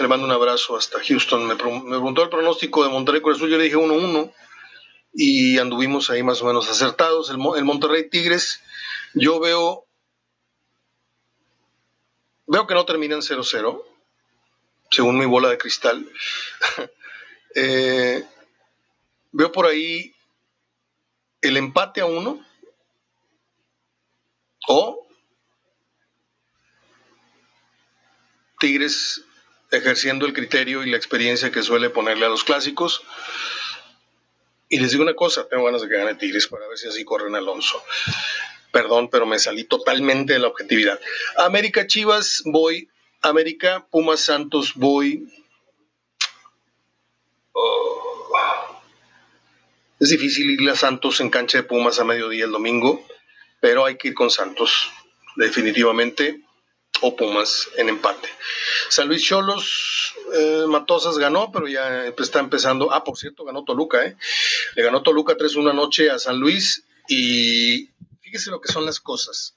le 0.00 0.08
mando 0.08 0.24
un 0.24 0.32
abrazo 0.32 0.76
hasta 0.76 1.02
Houston, 1.02 1.46
me, 1.46 1.56
preguntó 1.56 2.22
el 2.22 2.28
pronóstico 2.28 2.84
de 2.84 2.90
Monterrey 2.90 3.20
Cruz 3.20 3.38
yo 3.38 3.46
le 3.46 3.64
dije 3.64 3.76
1-1 3.76 4.32
y 5.14 5.58
anduvimos 5.58 6.10
ahí 6.10 6.22
más 6.22 6.42
o 6.42 6.46
menos 6.46 6.68
acertados. 6.68 7.30
El, 7.30 7.38
el 7.56 7.64
Monterrey 7.64 8.08
Tigres, 8.08 8.60
yo 9.14 9.40
veo, 9.40 9.86
veo 12.46 12.66
que 12.66 12.74
no 12.74 12.84
terminan 12.84 13.20
0-0, 13.20 13.82
según 14.90 15.18
mi 15.18 15.26
bola 15.26 15.50
de 15.50 15.58
cristal. 15.58 16.08
Eh, 17.58 18.22
veo 19.32 19.50
por 19.50 19.64
ahí 19.64 20.14
el 21.40 21.56
empate 21.56 22.02
a 22.02 22.04
uno 22.04 22.44
o 24.68 25.08
Tigres 28.58 29.24
ejerciendo 29.70 30.26
el 30.26 30.32
criterio 30.32 30.84
y 30.84 30.90
la 30.90 30.96
experiencia 30.96 31.50
que 31.50 31.62
suele 31.62 31.90
ponerle 31.90 32.26
a 32.26 32.28
los 32.28 32.44
clásicos. 32.44 33.02
Y 34.68 34.80
les 34.80 34.90
digo 34.90 35.02
una 35.02 35.14
cosa, 35.14 35.48
tengo 35.48 35.64
ganas 35.64 35.82
de 35.82 35.88
que 35.88 35.96
gane 35.96 36.14
Tigres 36.14 36.46
para 36.48 36.66
ver 36.66 36.76
si 36.76 36.88
así 36.88 37.04
corren 37.04 37.36
Alonso. 37.36 37.82
Perdón, 38.72 39.08
pero 39.10 39.26
me 39.26 39.38
salí 39.38 39.64
totalmente 39.64 40.32
de 40.32 40.40
la 40.40 40.48
objetividad. 40.48 41.00
América 41.36 41.86
Chivas, 41.86 42.42
voy. 42.44 42.88
América 43.28 43.86
Pumas 43.90 44.20
Santos, 44.20 44.72
voy. 44.74 45.28
Oh. 47.52 48.80
Es 49.98 50.10
difícil 50.10 50.50
ir 50.50 50.70
a 50.70 50.76
Santos 50.76 51.20
en 51.20 51.30
cancha 51.30 51.58
de 51.58 51.64
Pumas 51.64 51.98
a 52.00 52.04
mediodía 52.04 52.44
el 52.44 52.52
domingo 52.52 53.06
pero 53.60 53.84
hay 53.84 53.96
que 53.96 54.08
ir 54.08 54.14
con 54.14 54.30
Santos, 54.30 54.90
definitivamente, 55.36 56.40
o 57.00 57.16
Pumas 57.16 57.68
en 57.76 57.88
empate. 57.88 58.28
San 58.88 59.08
Luis 59.08 59.22
Cholos, 59.24 60.14
eh, 60.34 60.64
Matosas 60.68 61.18
ganó, 61.18 61.52
pero 61.52 61.66
ya 61.66 62.06
está 62.06 62.38
empezando. 62.38 62.92
Ah, 62.92 63.04
por 63.04 63.18
cierto, 63.18 63.44
ganó 63.44 63.64
Toluca, 63.64 64.06
¿eh? 64.06 64.16
Le 64.76 64.82
ganó 64.82 65.02
Toluca 65.02 65.36
3-1 65.36 65.70
anoche 65.70 66.10
a 66.10 66.18
San 66.18 66.38
Luis 66.38 66.84
y 67.08 67.90
fíjese 68.22 68.50
lo 68.50 68.60
que 68.60 68.72
son 68.72 68.86
las 68.86 69.00
cosas. 69.00 69.56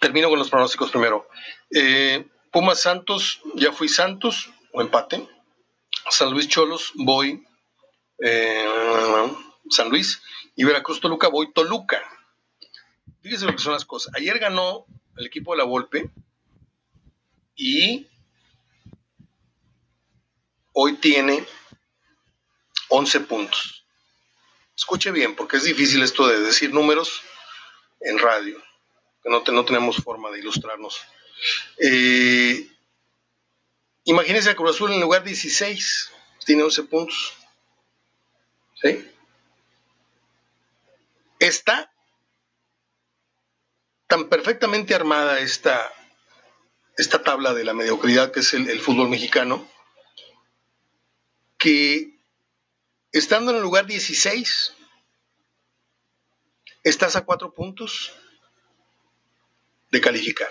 Termino 0.00 0.28
con 0.28 0.38
los 0.38 0.50
pronósticos 0.50 0.90
primero. 0.90 1.28
Eh, 1.70 2.26
Pumas 2.50 2.80
Santos, 2.80 3.40
ya 3.54 3.72
fui 3.72 3.88
Santos, 3.88 4.50
o 4.72 4.80
empate. 4.80 5.28
San 6.10 6.30
Luis 6.30 6.48
Cholos, 6.48 6.92
voy 6.94 7.44
eh, 8.18 9.32
San 9.70 9.88
Luis. 9.88 10.22
Y 10.54 10.64
Veracruz 10.64 11.00
Toluca, 11.00 11.28
voy 11.28 11.52
Toluca. 11.52 12.02
Fíjese 13.22 13.46
lo 13.46 13.52
que 13.52 13.58
son 13.58 13.72
las 13.72 13.84
cosas. 13.84 14.14
Ayer 14.14 14.38
ganó 14.38 14.86
el 15.16 15.26
equipo 15.26 15.52
de 15.52 15.58
la 15.58 15.64
Volpe 15.64 16.10
y 17.54 18.06
hoy 20.72 20.94
tiene 20.98 21.44
11 22.88 23.20
puntos. 23.20 23.86
Escuche 24.76 25.10
bien, 25.10 25.34
porque 25.34 25.56
es 25.56 25.64
difícil 25.64 26.02
esto 26.02 26.28
de 26.28 26.40
decir 26.40 26.72
números 26.72 27.22
en 28.00 28.18
radio, 28.18 28.62
que 29.22 29.30
no, 29.30 29.42
no 29.42 29.64
tenemos 29.64 29.96
forma 29.96 30.30
de 30.30 30.40
ilustrarnos. 30.40 31.00
Eh, 31.78 32.68
imagínense 34.04 34.50
a 34.50 34.56
Cruz 34.56 34.76
Azul 34.76 34.92
en 34.92 35.00
lugar 35.00 35.24
16, 35.24 36.10
tiene 36.44 36.62
11 36.62 36.82
puntos. 36.84 37.34
¿Sí? 38.82 39.10
Está 41.38 41.90
tan 44.06 44.28
perfectamente 44.28 44.94
armada 44.94 45.40
esta, 45.40 45.92
esta 46.96 47.22
tabla 47.22 47.54
de 47.54 47.64
la 47.64 47.74
mediocridad 47.74 48.32
que 48.32 48.40
es 48.40 48.54
el, 48.54 48.80
fútbol 48.80 49.08
mexicano, 49.08 49.68
que 51.58 52.18
estando 53.12 53.50
en 53.50 53.58
el 53.58 53.62
lugar 53.62 53.86
16, 53.86 54.74
estás 56.84 57.16
a 57.16 57.24
cuatro 57.24 57.52
puntos 57.52 58.12
de 59.90 60.00
calificar. 60.00 60.50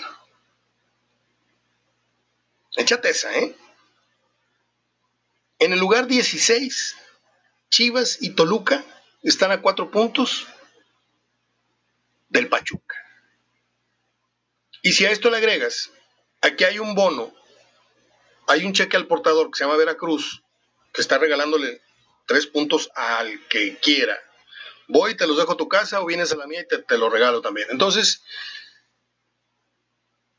Échate 2.76 3.10
esa, 3.10 3.34
¿eh? 3.38 3.56
En 5.60 5.72
el 5.72 5.80
lugar 5.80 6.08
16, 6.08 6.96
Chivas 7.70 8.18
y 8.22 8.32
Toluca 8.32 8.84
están 9.24 9.52
a 9.52 9.62
cuatro 9.62 9.90
puntos 9.90 10.46
del 12.30 12.50
Pachuca. 12.50 12.96
Y 14.82 14.92
si 14.92 15.06
a 15.06 15.12
esto 15.12 15.30
le 15.30 15.38
agregas, 15.38 15.92
aquí 16.42 16.64
hay 16.66 16.80
un 16.80 16.94
bono, 16.94 17.34
hay 18.48 18.66
un 18.66 18.74
cheque 18.74 18.98
al 18.98 19.08
portador 19.08 19.50
que 19.50 19.58
se 19.58 19.64
llama 19.64 19.78
Veracruz, 19.78 20.44
que 20.94 21.02
está 21.02 21.18
regalándole 21.18 21.82
tres 22.28 22.46
puntos 22.46 22.92
al 22.96 23.48
que 23.48 23.78
quiera. 23.80 24.20
Voy, 24.88 25.16
te 25.16 25.26
los 25.26 25.38
dejo 25.38 25.54
a 25.54 25.58
tu 25.58 25.68
casa 25.68 26.02
o 26.02 26.06
vienes 26.06 26.32
a 26.32 26.36
la 26.36 26.46
mía 26.46 26.62
y 26.62 26.68
te, 26.68 26.80
te 26.80 26.98
lo 26.98 27.10
regalo 27.10 27.42
también. 27.42 27.68
Entonces, 27.72 28.22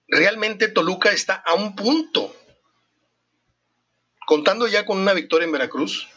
realmente 0.09 0.69
Toluca 0.69 1.11
está 1.11 1.35
a 1.35 1.55
un 1.55 1.75
punto. 1.75 2.35
Contando 4.27 4.67
ya 4.67 4.85
con 4.85 4.99
una 4.99 5.13
victoria 5.13 5.47
en 5.47 5.53
Veracruz, 5.53 6.09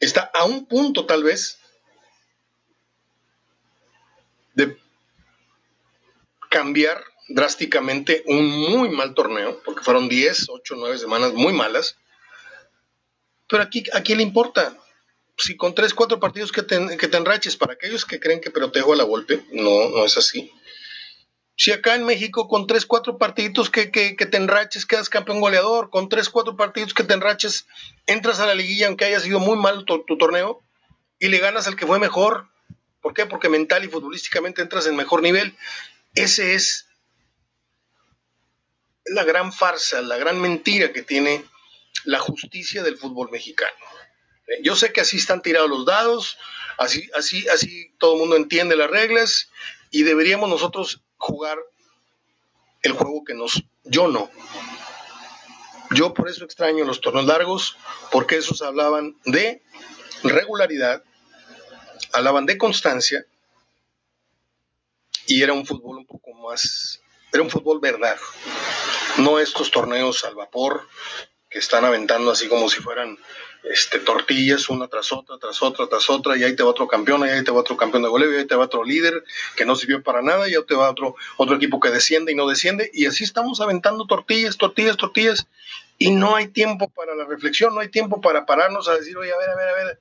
está 0.00 0.30
a 0.34 0.44
un 0.44 0.66
punto 0.66 1.06
tal 1.06 1.22
vez 1.22 1.58
de 4.54 4.76
cambiar 6.50 7.04
drásticamente 7.28 8.24
un 8.26 8.46
muy 8.46 8.88
mal 8.88 9.14
torneo, 9.14 9.60
porque 9.64 9.84
fueron 9.84 10.08
10, 10.08 10.48
8, 10.48 10.74
9 10.76 10.98
semanas 10.98 11.32
muy 11.34 11.52
malas. 11.52 11.96
Pero 13.48 13.62
aquí, 13.62 13.84
¿a 13.92 14.00
le 14.00 14.22
importa? 14.22 14.76
Si 15.36 15.56
con 15.56 15.74
3, 15.74 15.94
4 15.94 16.18
partidos 16.18 16.50
que 16.50 16.62
te, 16.62 16.96
que 16.96 17.08
te 17.08 17.16
enraches, 17.16 17.56
para 17.56 17.74
aquellos 17.74 18.04
que 18.04 18.18
creen 18.18 18.40
que 18.40 18.50
protejo 18.50 18.92
a 18.92 18.96
la 18.96 19.04
golpe, 19.04 19.44
no, 19.52 19.90
no 19.90 20.04
es 20.04 20.16
así. 20.16 20.52
Si 21.58 21.72
acá 21.72 21.96
en 21.96 22.04
México 22.04 22.46
con 22.46 22.68
3, 22.68 22.86
4 22.86 23.18
partidos 23.18 23.68
que, 23.68 23.90
que, 23.90 24.14
te 24.14 24.36
enraches 24.36 24.86
quedas 24.86 25.08
campeón 25.08 25.40
goleador, 25.40 25.90
con 25.90 26.08
3, 26.08 26.28
4 26.28 26.56
partidos 26.56 26.94
que 26.94 27.02
te 27.02 27.14
enraches 27.14 27.66
entras 28.06 28.38
a 28.38 28.46
la 28.46 28.54
liguilla 28.54 28.86
aunque 28.86 29.06
haya 29.06 29.18
sido 29.18 29.40
muy 29.40 29.58
mal 29.58 29.84
tu, 29.84 30.04
torneo 30.18 30.62
y 31.18 31.26
le 31.26 31.38
ganas 31.38 31.66
al 31.66 31.74
que 31.74 31.84
fue 31.84 31.98
mejor. 31.98 32.46
¿Por 33.00 33.12
qué? 33.12 33.26
Porque 33.26 33.48
mental 33.48 33.84
y 33.84 33.88
futbolísticamente 33.88 34.62
entras 34.62 34.86
en 34.86 34.94
mejor 34.94 35.20
nivel. 35.20 35.56
Ese 36.14 36.54
es 36.54 36.86
la 39.06 39.24
gran 39.24 39.52
farsa, 39.52 40.00
la 40.00 40.16
gran 40.16 40.40
mentira 40.40 40.92
que 40.92 41.02
tiene 41.02 41.44
la 42.04 42.20
justicia 42.20 42.84
del 42.84 42.96
fútbol 42.96 43.32
mexicano. 43.32 43.76
Yo 44.62 44.76
sé 44.76 44.92
que 44.92 45.00
así 45.00 45.16
están 45.16 45.42
tirados 45.42 45.68
los 45.68 45.84
dados, 45.84 46.38
así, 46.78 47.10
así, 47.16 47.48
así 47.48 47.92
todo 47.98 48.14
el 48.14 48.20
mundo 48.20 48.36
entiende 48.36 48.76
las 48.76 48.90
reglas 48.90 49.50
y 49.90 50.04
deberíamos 50.04 50.48
nosotros 50.48 51.02
jugar 51.18 51.58
el 52.82 52.92
juego 52.92 53.24
que 53.24 53.34
nos... 53.34 53.62
Yo 53.84 54.08
no. 54.08 54.30
Yo 55.90 56.12
por 56.12 56.28
eso 56.28 56.44
extraño 56.44 56.84
los 56.84 57.00
torneos 57.00 57.26
largos, 57.26 57.76
porque 58.12 58.36
esos 58.36 58.62
hablaban 58.62 59.16
de 59.24 59.62
regularidad, 60.22 61.02
hablaban 62.12 62.46
de 62.46 62.58
constancia 62.58 63.24
y 65.26 65.42
era 65.42 65.52
un 65.52 65.66
fútbol 65.66 65.98
un 65.98 66.06
poco 66.06 66.34
más, 66.34 67.00
era 67.32 67.42
un 67.42 67.50
fútbol 67.50 67.80
verdad, 67.80 68.18
no 69.18 69.38
estos 69.38 69.70
torneos 69.70 70.24
al 70.24 70.34
vapor 70.34 70.86
que 71.48 71.58
están 71.58 71.84
aventando 71.84 72.30
así 72.30 72.48
como 72.48 72.68
si 72.68 72.80
fueran 72.80 73.18
este, 73.64 73.98
tortillas 73.98 74.68
una 74.68 74.88
tras 74.88 75.12
otra, 75.12 75.38
tras 75.38 75.62
otra, 75.62 75.86
tras 75.88 76.08
otra, 76.10 76.36
y 76.36 76.44
ahí 76.44 76.54
te 76.56 76.62
va 76.62 76.70
otro 76.70 76.88
campeón, 76.88 77.26
y 77.26 77.30
ahí 77.30 77.44
te 77.44 77.50
va 77.50 77.60
otro 77.60 77.76
campeón 77.76 78.02
de 78.02 78.08
goleo, 78.08 78.32
y 78.32 78.36
ahí 78.36 78.46
te 78.46 78.54
va 78.54 78.64
otro 78.64 78.84
líder 78.84 79.24
que 79.56 79.64
no 79.64 79.76
sirvió 79.76 80.02
para 80.02 80.22
nada, 80.22 80.48
y 80.48 80.54
ahí 80.54 80.64
te 80.66 80.74
va 80.74 80.90
otro, 80.90 81.16
otro 81.36 81.56
equipo 81.56 81.80
que 81.80 81.90
desciende 81.90 82.32
y 82.32 82.34
no 82.34 82.46
desciende, 82.46 82.90
y 82.92 83.06
así 83.06 83.24
estamos 83.24 83.60
aventando 83.60 84.06
tortillas, 84.06 84.56
tortillas, 84.56 84.96
tortillas, 84.96 85.46
y 85.98 86.10
no 86.10 86.36
hay 86.36 86.48
tiempo 86.48 86.88
para 86.88 87.14
la 87.14 87.24
reflexión, 87.24 87.74
no 87.74 87.80
hay 87.80 87.88
tiempo 87.88 88.20
para 88.20 88.46
pararnos 88.46 88.88
a 88.88 88.94
decir, 88.94 89.16
oye, 89.18 89.32
a 89.32 89.38
ver, 89.38 89.50
a 89.50 89.56
ver, 89.56 89.68
a 89.68 89.74
ver, 89.74 90.00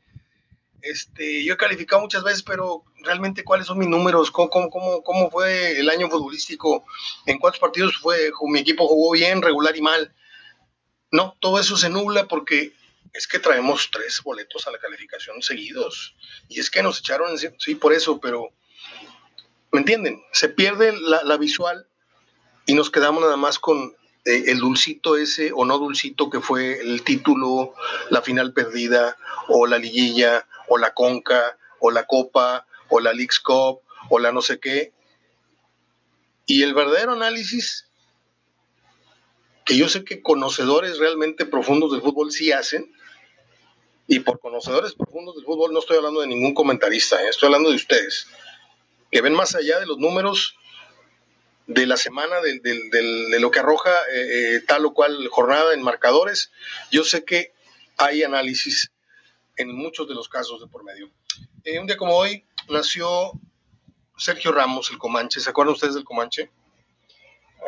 este, 0.82 1.44
yo 1.44 1.56
he 1.56 1.58
calificado 1.58 2.02
muchas 2.02 2.24
veces, 2.24 2.44
pero 2.44 2.84
realmente 3.04 3.44
cuáles 3.44 3.68
son 3.68 3.80
mis 3.80 3.90
números, 3.90 4.32
¿Cómo, 4.32 4.50
cómo, 4.50 5.02
cómo, 5.02 5.30
fue 5.32 5.80
el 5.80 5.90
año 5.90 6.10
futbolístico, 6.10 6.86
en 7.26 7.40
cuántos 7.40 7.60
partidos 7.60 7.98
fue, 7.98 8.32
mi 8.44 8.60
equipo 8.60 8.88
jugó 8.88 9.12
bien, 9.12 9.42
regular 9.42 9.76
y 9.76 9.82
mal. 9.82 10.14
No, 11.12 11.36
todo 11.40 11.60
eso 11.60 11.78
se 11.78 11.90
nubla 11.90 12.28
porque 12.28 12.74
es 13.14 13.28
que 13.28 13.40
traemos 13.40 13.90
tres 13.92 14.22
boletos 14.24 14.68
a 14.68 14.72
la 14.72 14.80
calificación 14.80 15.42
seguidos. 15.42 16.16
Y 16.48 16.60
es 16.60 16.70
que 16.70 16.84
nos 16.84 17.00
echaron, 17.00 17.38
sí, 17.38 17.76
por 17.76 17.94
eso, 17.94 18.20
pero, 18.20 18.52
¿me 19.72 19.80
entienden? 19.80 20.22
Se 20.32 20.50
pierde 20.50 20.94
la, 20.98 21.38
visual 21.38 21.88
y 22.66 22.74
nos 22.74 22.90
quedamos 22.90 23.22
nada 23.22 23.38
más 23.38 23.60
con 23.60 23.96
eh, 24.26 24.44
el 24.48 24.60
dulcito 24.60 25.18
ese 25.18 25.52
o 25.54 25.66
no 25.66 25.78
dulcito 25.78 26.30
que 26.30 26.42
fue 26.42 26.80
el 26.82 27.04
título, 27.04 27.74
la 28.10 28.22
final 28.22 28.54
perdida 28.54 29.18
o 29.48 29.68
la 29.68 29.78
liguilla 29.78 30.46
o 30.68 30.78
la 30.78 30.94
Conca, 30.94 31.58
o 31.80 31.92
la 31.92 32.06
Copa, 32.06 32.68
o 32.90 33.00
la 33.00 33.14
Leagues 33.14 33.40
Cup, 33.40 33.82
o 34.10 34.20
la 34.20 34.32
no 34.32 34.42
sé 34.42 34.60
qué. 34.60 34.94
Y 36.46 36.64
el 36.64 36.74
verdadero 36.74 37.14
análisis, 37.14 37.90
que 39.66 39.78
yo 39.78 39.90
sé 39.90 40.04
que 40.04 40.22
conocedores 40.22 40.98
realmente 40.98 41.46
profundos 41.46 41.92
del 41.92 42.02
fútbol 42.02 42.32
sí 42.32 42.52
hacen, 42.52 42.94
y 44.08 44.20
por 44.20 44.40
conocedores 44.40 44.94
profundos 44.94 45.36
del 45.36 45.46
fútbol 45.46 45.74
no 45.74 45.80
estoy 45.80 45.98
hablando 45.98 46.22
de 46.22 46.28
ningún 46.28 46.54
comentarista, 46.54 47.22
¿eh? 47.22 47.30
estoy 47.30 47.48
hablando 47.48 47.70
de 47.70 47.76
ustedes, 47.76 48.28
que 49.12 49.22
ven 49.22 49.34
más 49.34 49.54
allá 49.56 49.80
de 49.80 49.86
los 49.86 49.98
números 49.98 50.56
de 51.68 51.86
la 51.86 51.98
semana, 51.98 52.38
de, 52.42 53.40
lo 53.40 53.52
que 53.52 53.60
arroja 53.60 53.92
eh, 54.14 54.56
eh, 54.56 54.62
tal 54.66 54.86
o 54.86 54.94
cual 54.94 55.28
jornada 55.28 55.74
en 55.74 55.84
marcadores. 55.84 56.52
Yo 56.92 57.04
sé 57.04 57.26
que 57.26 57.52
hay 57.98 58.24
análisis 58.24 58.92
en 59.58 59.76
muchos 59.76 60.08
de 60.08 60.16
los 60.16 60.30
casos 60.30 60.62
de 60.62 60.68
por 60.68 60.86
medio. 60.86 61.10
un 61.80 61.88
día 61.88 61.98
como 61.98 62.16
hoy 62.16 62.46
nació 62.70 63.34
Sergio 64.18 64.54
Ramos, 64.54 64.90
el 64.92 64.98
Comanche. 64.98 65.42
¿Se 65.42 65.50
acuerdan 65.50 65.74
ustedes 65.74 65.96
del 65.96 66.06
Comanche? 66.06 66.50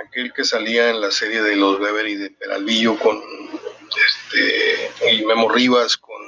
Aquel 0.08 0.32
que 0.32 0.46
salía 0.46 0.90
en 0.90 1.02
la 1.02 1.12
serie 1.12 1.42
de 1.42 1.58
los 1.58 1.80
Weber 1.80 2.08
y 2.08 2.16
de 2.16 2.30
Peralvillo 2.30 2.98
con 2.98 3.22
este, 3.90 5.12
y 5.12 5.26
Memo 5.26 5.50
Rivas, 5.50 5.98
con 5.98 6.22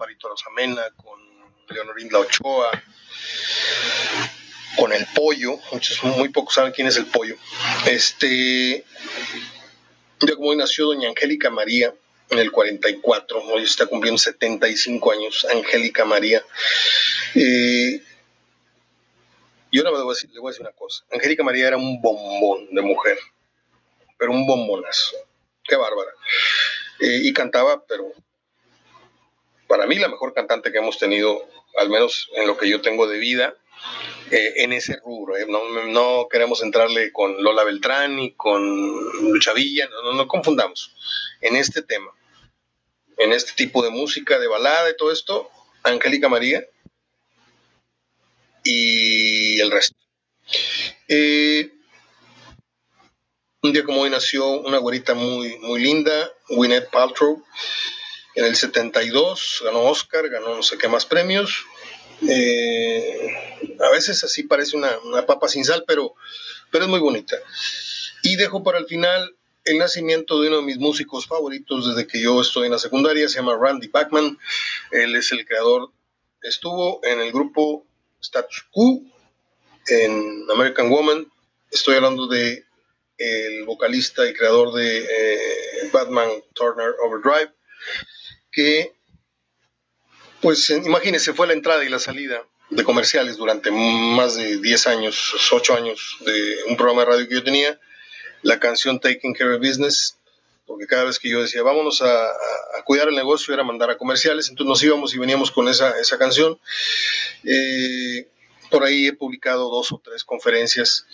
Amparito 0.00 0.30
Rosamena, 0.30 0.82
con 0.96 1.20
Leonorinda 1.68 2.18
Ochoa, 2.20 2.70
con 4.78 4.94
el 4.94 5.06
pollo, 5.14 5.58
muchos 5.72 6.02
muy 6.02 6.30
pocos 6.30 6.54
saben 6.54 6.72
quién 6.72 6.86
es 6.86 6.96
el 6.96 7.04
pollo. 7.04 7.36
Este, 7.84 8.82
ya 10.20 10.36
como 10.36 10.48
hoy 10.48 10.56
nació 10.56 10.86
doña 10.86 11.10
Angélica 11.10 11.50
María 11.50 11.94
en 12.30 12.38
el 12.38 12.50
44, 12.50 13.42
hoy 13.44 13.64
está 13.64 13.84
cumpliendo 13.84 14.16
75 14.16 15.12
años, 15.12 15.46
Angélica 15.52 16.06
María. 16.06 16.42
Eh, 17.34 18.02
y 19.70 19.78
ahora 19.78 19.90
le 19.90 20.02
voy, 20.02 20.12
a 20.12 20.14
decir, 20.14 20.30
le 20.30 20.40
voy 20.40 20.48
a 20.48 20.52
decir 20.52 20.62
una 20.62 20.74
cosa, 20.74 21.04
Angélica 21.12 21.42
María 21.42 21.68
era 21.68 21.76
un 21.76 22.00
bombón 22.00 22.74
de 22.74 22.80
mujer, 22.80 23.18
pero 24.16 24.32
un 24.32 24.46
bombonazo, 24.46 25.16
qué 25.62 25.76
bárbara. 25.76 26.12
Eh, 27.00 27.20
y 27.22 27.34
cantaba, 27.34 27.84
pero 27.84 28.14
para 29.70 29.86
mí 29.86 29.94
la 29.94 30.08
mejor 30.08 30.34
cantante 30.34 30.72
que 30.72 30.78
hemos 30.78 30.98
tenido, 30.98 31.48
al 31.76 31.90
menos 31.90 32.28
en 32.34 32.48
lo 32.48 32.56
que 32.56 32.68
yo 32.68 32.80
tengo 32.80 33.06
de 33.06 33.18
vida, 33.18 33.54
eh, 34.32 34.54
en 34.64 34.72
ese 34.72 34.96
rubro. 34.96 35.36
Eh. 35.36 35.46
No, 35.46 36.26
queremos 36.28 36.60
entrarle 36.64 37.12
con 37.12 37.40
Lola 37.40 37.62
Beltrán 37.62 38.18
y 38.18 38.32
con 38.32 38.60
Lucha 39.30 39.52
Villa, 39.52 39.88
no, 39.88 40.12
no, 40.12 40.26
confundamos. 40.26 40.92
En 41.40 41.54
este 41.54 41.82
tema, 41.82 42.10
en 43.16 43.32
este 43.32 43.52
tipo 43.52 43.84
de 43.84 43.90
música, 43.90 44.40
de 44.40 44.48
balada 44.48 44.90
y 44.90 44.96
todo 44.96 45.12
esto, 45.12 45.48
Angélica 45.84 46.28
María 46.28 46.66
y 48.64 49.60
el 49.60 49.70
resto. 49.70 49.96
un 53.62 53.72
día 53.72 53.84
como 53.84 54.00
hoy 54.00 54.10
nació 54.10 54.48
una 54.48 54.78
güerita 54.78 55.14
muy, 55.14 55.58
muy 55.58 55.80
linda, 55.80 56.28
Gwyneth 56.48 56.90
Paltrow. 56.90 57.44
En 58.34 58.44
el 58.44 58.56
72 58.56 59.62
ganó 59.64 59.80
Oscar, 59.82 60.28
ganó 60.28 60.56
no 60.56 60.62
sé 60.62 60.78
qué 60.78 60.88
más 60.88 61.06
premios. 61.06 61.64
Eh, 62.28 63.56
a 63.80 63.90
veces 63.90 64.22
así 64.24 64.42
parece 64.42 64.76
una, 64.76 64.90
papa 65.26 65.48
sin 65.48 65.64
sal, 65.64 65.84
pero, 65.86 66.14
pero 66.70 66.84
es 66.84 66.90
muy 66.90 67.00
bonita. 67.00 67.36
Y 68.22 68.36
dejo 68.36 68.62
para 68.62 68.78
el 68.78 68.86
final 68.86 69.34
el 69.64 69.78
nacimiento 69.78 70.40
de 70.40 70.48
uno 70.48 70.58
de 70.58 70.62
mis 70.62 70.78
músicos 70.78 71.26
favoritos 71.26 71.88
desde 71.88 72.06
que 72.06 72.20
yo 72.20 72.40
estoy 72.40 72.66
en 72.66 72.72
la 72.72 72.78
secundaria, 72.78 73.28
se 73.28 73.36
llama 73.36 73.58
Randy 73.60 73.88
Bachman. 73.88 74.38
Él 74.90 75.16
es 75.16 75.32
el 75.32 75.44
creador, 75.46 75.90
estuvo 76.42 77.00
en 77.04 77.20
el 77.20 77.32
grupo 77.32 77.86
Status 78.20 78.66
Quo, 78.70 79.02
en 79.86 80.46
American 80.52 80.90
Woman. 80.90 81.26
Estoy 81.70 81.96
hablando 81.96 82.26
de 82.26 82.64
el 83.18 83.64
vocalista 83.64 84.26
y 84.28 84.32
creador 84.32 84.72
de 84.72 84.98
eh, 84.98 85.90
Batman 85.92 86.28
Turner 86.54 86.94
Overdrive, 87.04 87.52
que 88.50 88.92
pues 90.40 90.70
imagínese, 90.70 91.34
fue 91.34 91.46
la 91.46 91.52
entrada 91.52 91.84
y 91.84 91.88
la 91.88 91.98
salida 91.98 92.42
de 92.70 92.84
comerciales 92.84 93.36
durante 93.36 93.70
más 93.70 94.36
de 94.36 94.58
10 94.58 94.86
años, 94.86 95.34
8 95.52 95.74
años 95.74 96.16
de 96.20 96.64
un 96.68 96.76
programa 96.76 97.02
de 97.02 97.10
radio 97.10 97.28
que 97.28 97.34
yo 97.34 97.44
tenía, 97.44 97.78
la 98.42 98.58
canción 98.58 99.00
Taking 99.00 99.34
Care 99.34 99.54
of 99.54 99.60
Business, 99.60 100.16
porque 100.66 100.86
cada 100.86 101.04
vez 101.04 101.18
que 101.18 101.28
yo 101.28 101.42
decía, 101.42 101.62
vámonos 101.62 102.00
a, 102.00 102.32
cuidar 102.84 103.08
el 103.08 103.14
negocio, 103.14 103.52
era 103.52 103.62
mandar 103.62 103.90
a 103.90 103.98
comerciales, 103.98 104.48
entonces 104.48 104.68
nos 104.68 104.82
íbamos 104.82 105.14
y 105.14 105.18
veníamos 105.18 105.50
con 105.50 105.68
esa, 105.68 105.98
esa 106.00 106.16
canción. 106.16 106.58
Eh, 107.44 108.26
por 108.70 108.84
ahí 108.84 109.08
he 109.08 109.12
publicado 109.12 109.68
dos 109.68 109.92
o 109.92 110.00
tres 110.02 110.24
conferencias, 110.24 111.06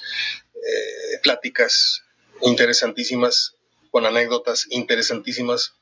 eh, 0.54 1.18
pláticas 1.22 2.02
interesantísimas, 2.42 3.56
con 3.90 4.06
anécdotas 4.06 4.66
interesantísimas 4.70 5.74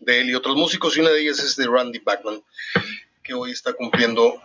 de 0.00 0.20
él 0.20 0.30
y 0.30 0.34
otros 0.34 0.56
músicos, 0.56 0.96
y 0.96 1.00
una 1.00 1.10
de 1.10 1.20
ellas 1.20 1.38
es 1.40 1.56
de 1.56 1.66
Randy 1.66 1.98
Bachman, 1.98 2.42
que 3.22 3.34
hoy 3.34 3.52
está 3.52 3.72
cumpliendo 3.72 4.40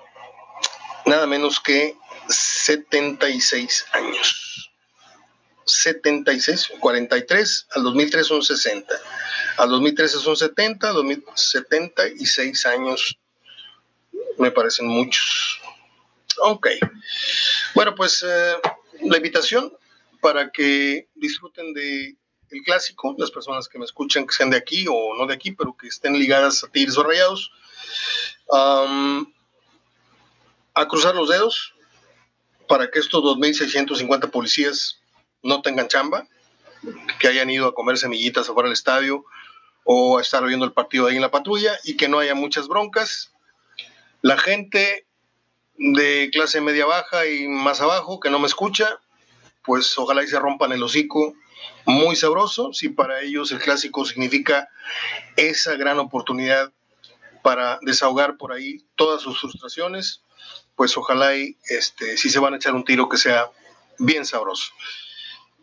nada 1.06 1.28
menos 1.28 1.60
que 1.60 1.96
76 2.28 3.86
años. 3.94 4.72
76, 5.66 6.74
43, 6.80 7.68
al 7.72 7.84
2003 7.84 8.28
son 8.28 8.44
60, 8.44 8.96
al 9.58 9.70
2013 9.70 10.20
son 10.20 10.36
70, 10.36 10.90
al 10.90 10.96
2076 10.96 12.66
años 12.66 13.18
me 14.38 14.52
parecen 14.52 14.88
muchos. 14.88 15.62
Ok, 16.40 16.68
bueno, 17.76 17.96
pues 17.96 18.26
eh, 18.28 18.56
la 19.02 19.18
invitación 19.18 19.72
para 20.20 20.52
que 20.52 21.08
disfruten 21.16 21.74
de 21.74 22.16
el 22.52 22.62
clásico, 22.64 23.16
las 23.18 23.32
personas 23.32 23.68
que 23.68 23.80
me 23.80 23.86
escuchan, 23.86 24.28
que 24.28 24.34
sean 24.34 24.50
de 24.50 24.58
aquí 24.58 24.86
o 24.90 25.16
no 25.18 25.26
de 25.26 25.34
aquí, 25.34 25.52
pero 25.52 25.76
que 25.76 25.88
estén 25.88 26.14
ligadas 26.14 26.64
a 26.64 26.68
Tigres 26.68 26.98
o 26.98 27.04
Rayados, 27.04 27.52
a 30.76 30.88
cruzar 30.88 31.16
los 31.16 31.30
dedos 31.30 31.74
para 32.68 32.90
que 32.90 33.00
estos 33.00 33.24
2.650 33.24 34.30
policías 34.32 35.00
no 35.42 35.62
tengan 35.62 35.88
chamba, 35.88 36.28
que 37.20 37.28
hayan 37.28 37.50
ido 37.50 37.68
a 37.68 37.74
comer 37.74 37.98
semillitas 37.98 38.50
afuera 38.50 38.68
del 38.68 38.74
estadio 38.74 39.26
o 39.84 40.18
a 40.18 40.22
estar 40.22 40.46
viendo 40.46 40.66
el 40.66 40.72
partido 40.72 41.08
ahí 41.08 41.16
en 41.16 41.22
la 41.22 41.32
patrulla 41.32 41.78
y 41.84 41.98
que 41.98 42.08
no 42.08 42.20
haya 42.20 42.36
muchas 42.36 42.68
broncas. 42.68 43.32
La 44.22 44.38
gente 44.38 45.06
de 45.76 46.30
clase 46.32 46.62
media 46.62 46.86
baja 46.86 47.26
y 47.26 47.48
más 47.48 47.82
abajo 47.82 48.20
que 48.20 48.30
no 48.30 48.40
me 48.40 48.48
escucha, 48.48 49.00
pues 49.64 49.98
ojalá 49.98 50.24
y 50.24 50.28
se 50.28 50.40
rompan 50.40 50.72
el 50.72 50.84
hocico 50.84 51.36
muy 51.86 52.16
sabroso, 52.16 52.74
si 52.74 52.90
para 52.90 53.22
ellos 53.22 53.52
el 53.52 53.60
clásico 53.60 54.06
significa 54.06 54.70
esa 55.36 55.76
gran 55.76 56.00
oportunidad 56.00 56.72
para 57.42 57.80
desahogar 57.82 58.38
por 58.38 58.54
ahí 58.54 58.86
todas 58.96 59.22
sus 59.22 59.40
frustraciones, 59.40 60.24
pues 60.76 60.98
ojalá 60.98 61.36
y 61.36 61.58
este, 61.70 62.18
si 62.18 62.30
se 62.30 62.40
van 62.40 62.54
a 62.54 62.58
echar 62.58 62.74
un 62.74 62.86
tiro 62.86 63.10
que 63.10 63.18
sea 63.18 63.50
bien 64.00 64.26
sabroso. 64.26 64.72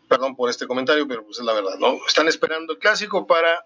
Perdón 0.07 0.35
por 0.35 0.49
este 0.49 0.67
comentario, 0.67 1.07
pero 1.07 1.25
pues 1.25 1.39
es 1.39 1.45
la 1.45 1.53
verdad, 1.53 1.77
¿no? 1.79 1.97
Están 2.07 2.27
esperando 2.27 2.73
el 2.73 2.79
clásico 2.79 3.27
para 3.27 3.65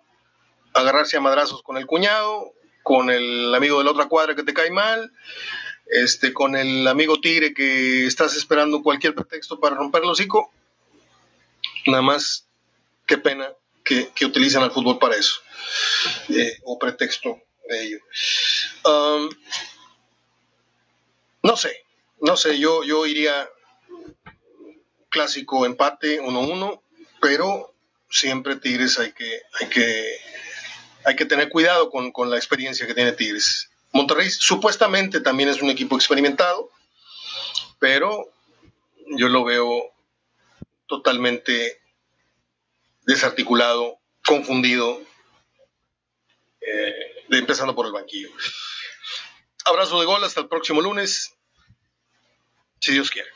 agarrarse 0.73 1.17
a 1.17 1.21
madrazos 1.21 1.61
con 1.63 1.77
el 1.77 1.85
cuñado, 1.85 2.53
con 2.83 3.09
el 3.09 3.53
amigo 3.53 3.79
de 3.79 3.85
la 3.85 3.91
otra 3.91 4.07
cuadra 4.07 4.35
que 4.35 4.43
te 4.43 4.53
cae 4.53 4.69
mal, 4.69 5.11
este, 5.87 6.33
con 6.33 6.55
el 6.55 6.87
amigo 6.87 7.19
tigre 7.19 7.53
que 7.53 8.05
estás 8.05 8.35
esperando 8.35 8.83
cualquier 8.83 9.15
pretexto 9.15 9.59
para 9.59 9.75
romper 9.75 10.03
el 10.03 10.09
hocico. 10.09 10.51
Nada 11.85 12.01
más, 12.01 12.47
qué 13.05 13.17
pena 13.17 13.53
que, 13.83 14.09
que 14.15 14.25
utilizan 14.25 14.63
al 14.63 14.71
fútbol 14.71 14.99
para 14.99 15.15
eso, 15.15 15.41
eh, 16.29 16.59
o 16.63 16.79
pretexto 16.79 17.41
de 17.69 17.83
ello. 17.83 17.99
no 21.43 21.57
sé, 21.57 21.85
no 22.21 22.37
sé, 22.37 22.59
yo, 22.59 22.83
yo 22.83 23.05
iría 23.05 23.47
clásico 25.09 25.65
empate 25.65 26.21
1-1, 26.21 26.81
pero 27.21 27.73
siempre 28.09 28.57
Tigres 28.57 28.99
hay 28.99 29.13
que, 29.13 29.41
hay 29.59 29.67
que, 29.67 30.17
hay 31.05 31.15
que 31.15 31.25
tener 31.25 31.49
cuidado 31.49 31.89
con, 31.89 32.11
con 32.11 32.29
la 32.29 32.37
experiencia 32.37 32.87
que 32.87 32.93
tiene 32.93 33.13
Tigres. 33.13 33.69
Monterrey 33.91 34.29
supuestamente 34.29 35.21
también 35.21 35.49
es 35.49 35.61
un 35.61 35.69
equipo 35.69 35.95
experimentado, 35.95 36.69
pero 37.79 38.29
yo 39.17 39.29
lo 39.29 39.43
veo 39.43 39.94
totalmente 40.87 41.81
desarticulado, 43.05 43.99
confundido, 44.25 45.01
eh, 46.61 47.25
empezando 47.31 47.75
por 47.75 47.85
el 47.85 47.91
banquillo. 47.91 48.29
Abrazo 49.65 49.99
de 49.99 50.05
gol, 50.05 50.23
hasta 50.23 50.41
el 50.41 50.47
próximo 50.47 50.81
lunes, 50.81 51.35
si 52.79 52.91
Dios 52.91 53.09
quiere. 53.09 53.29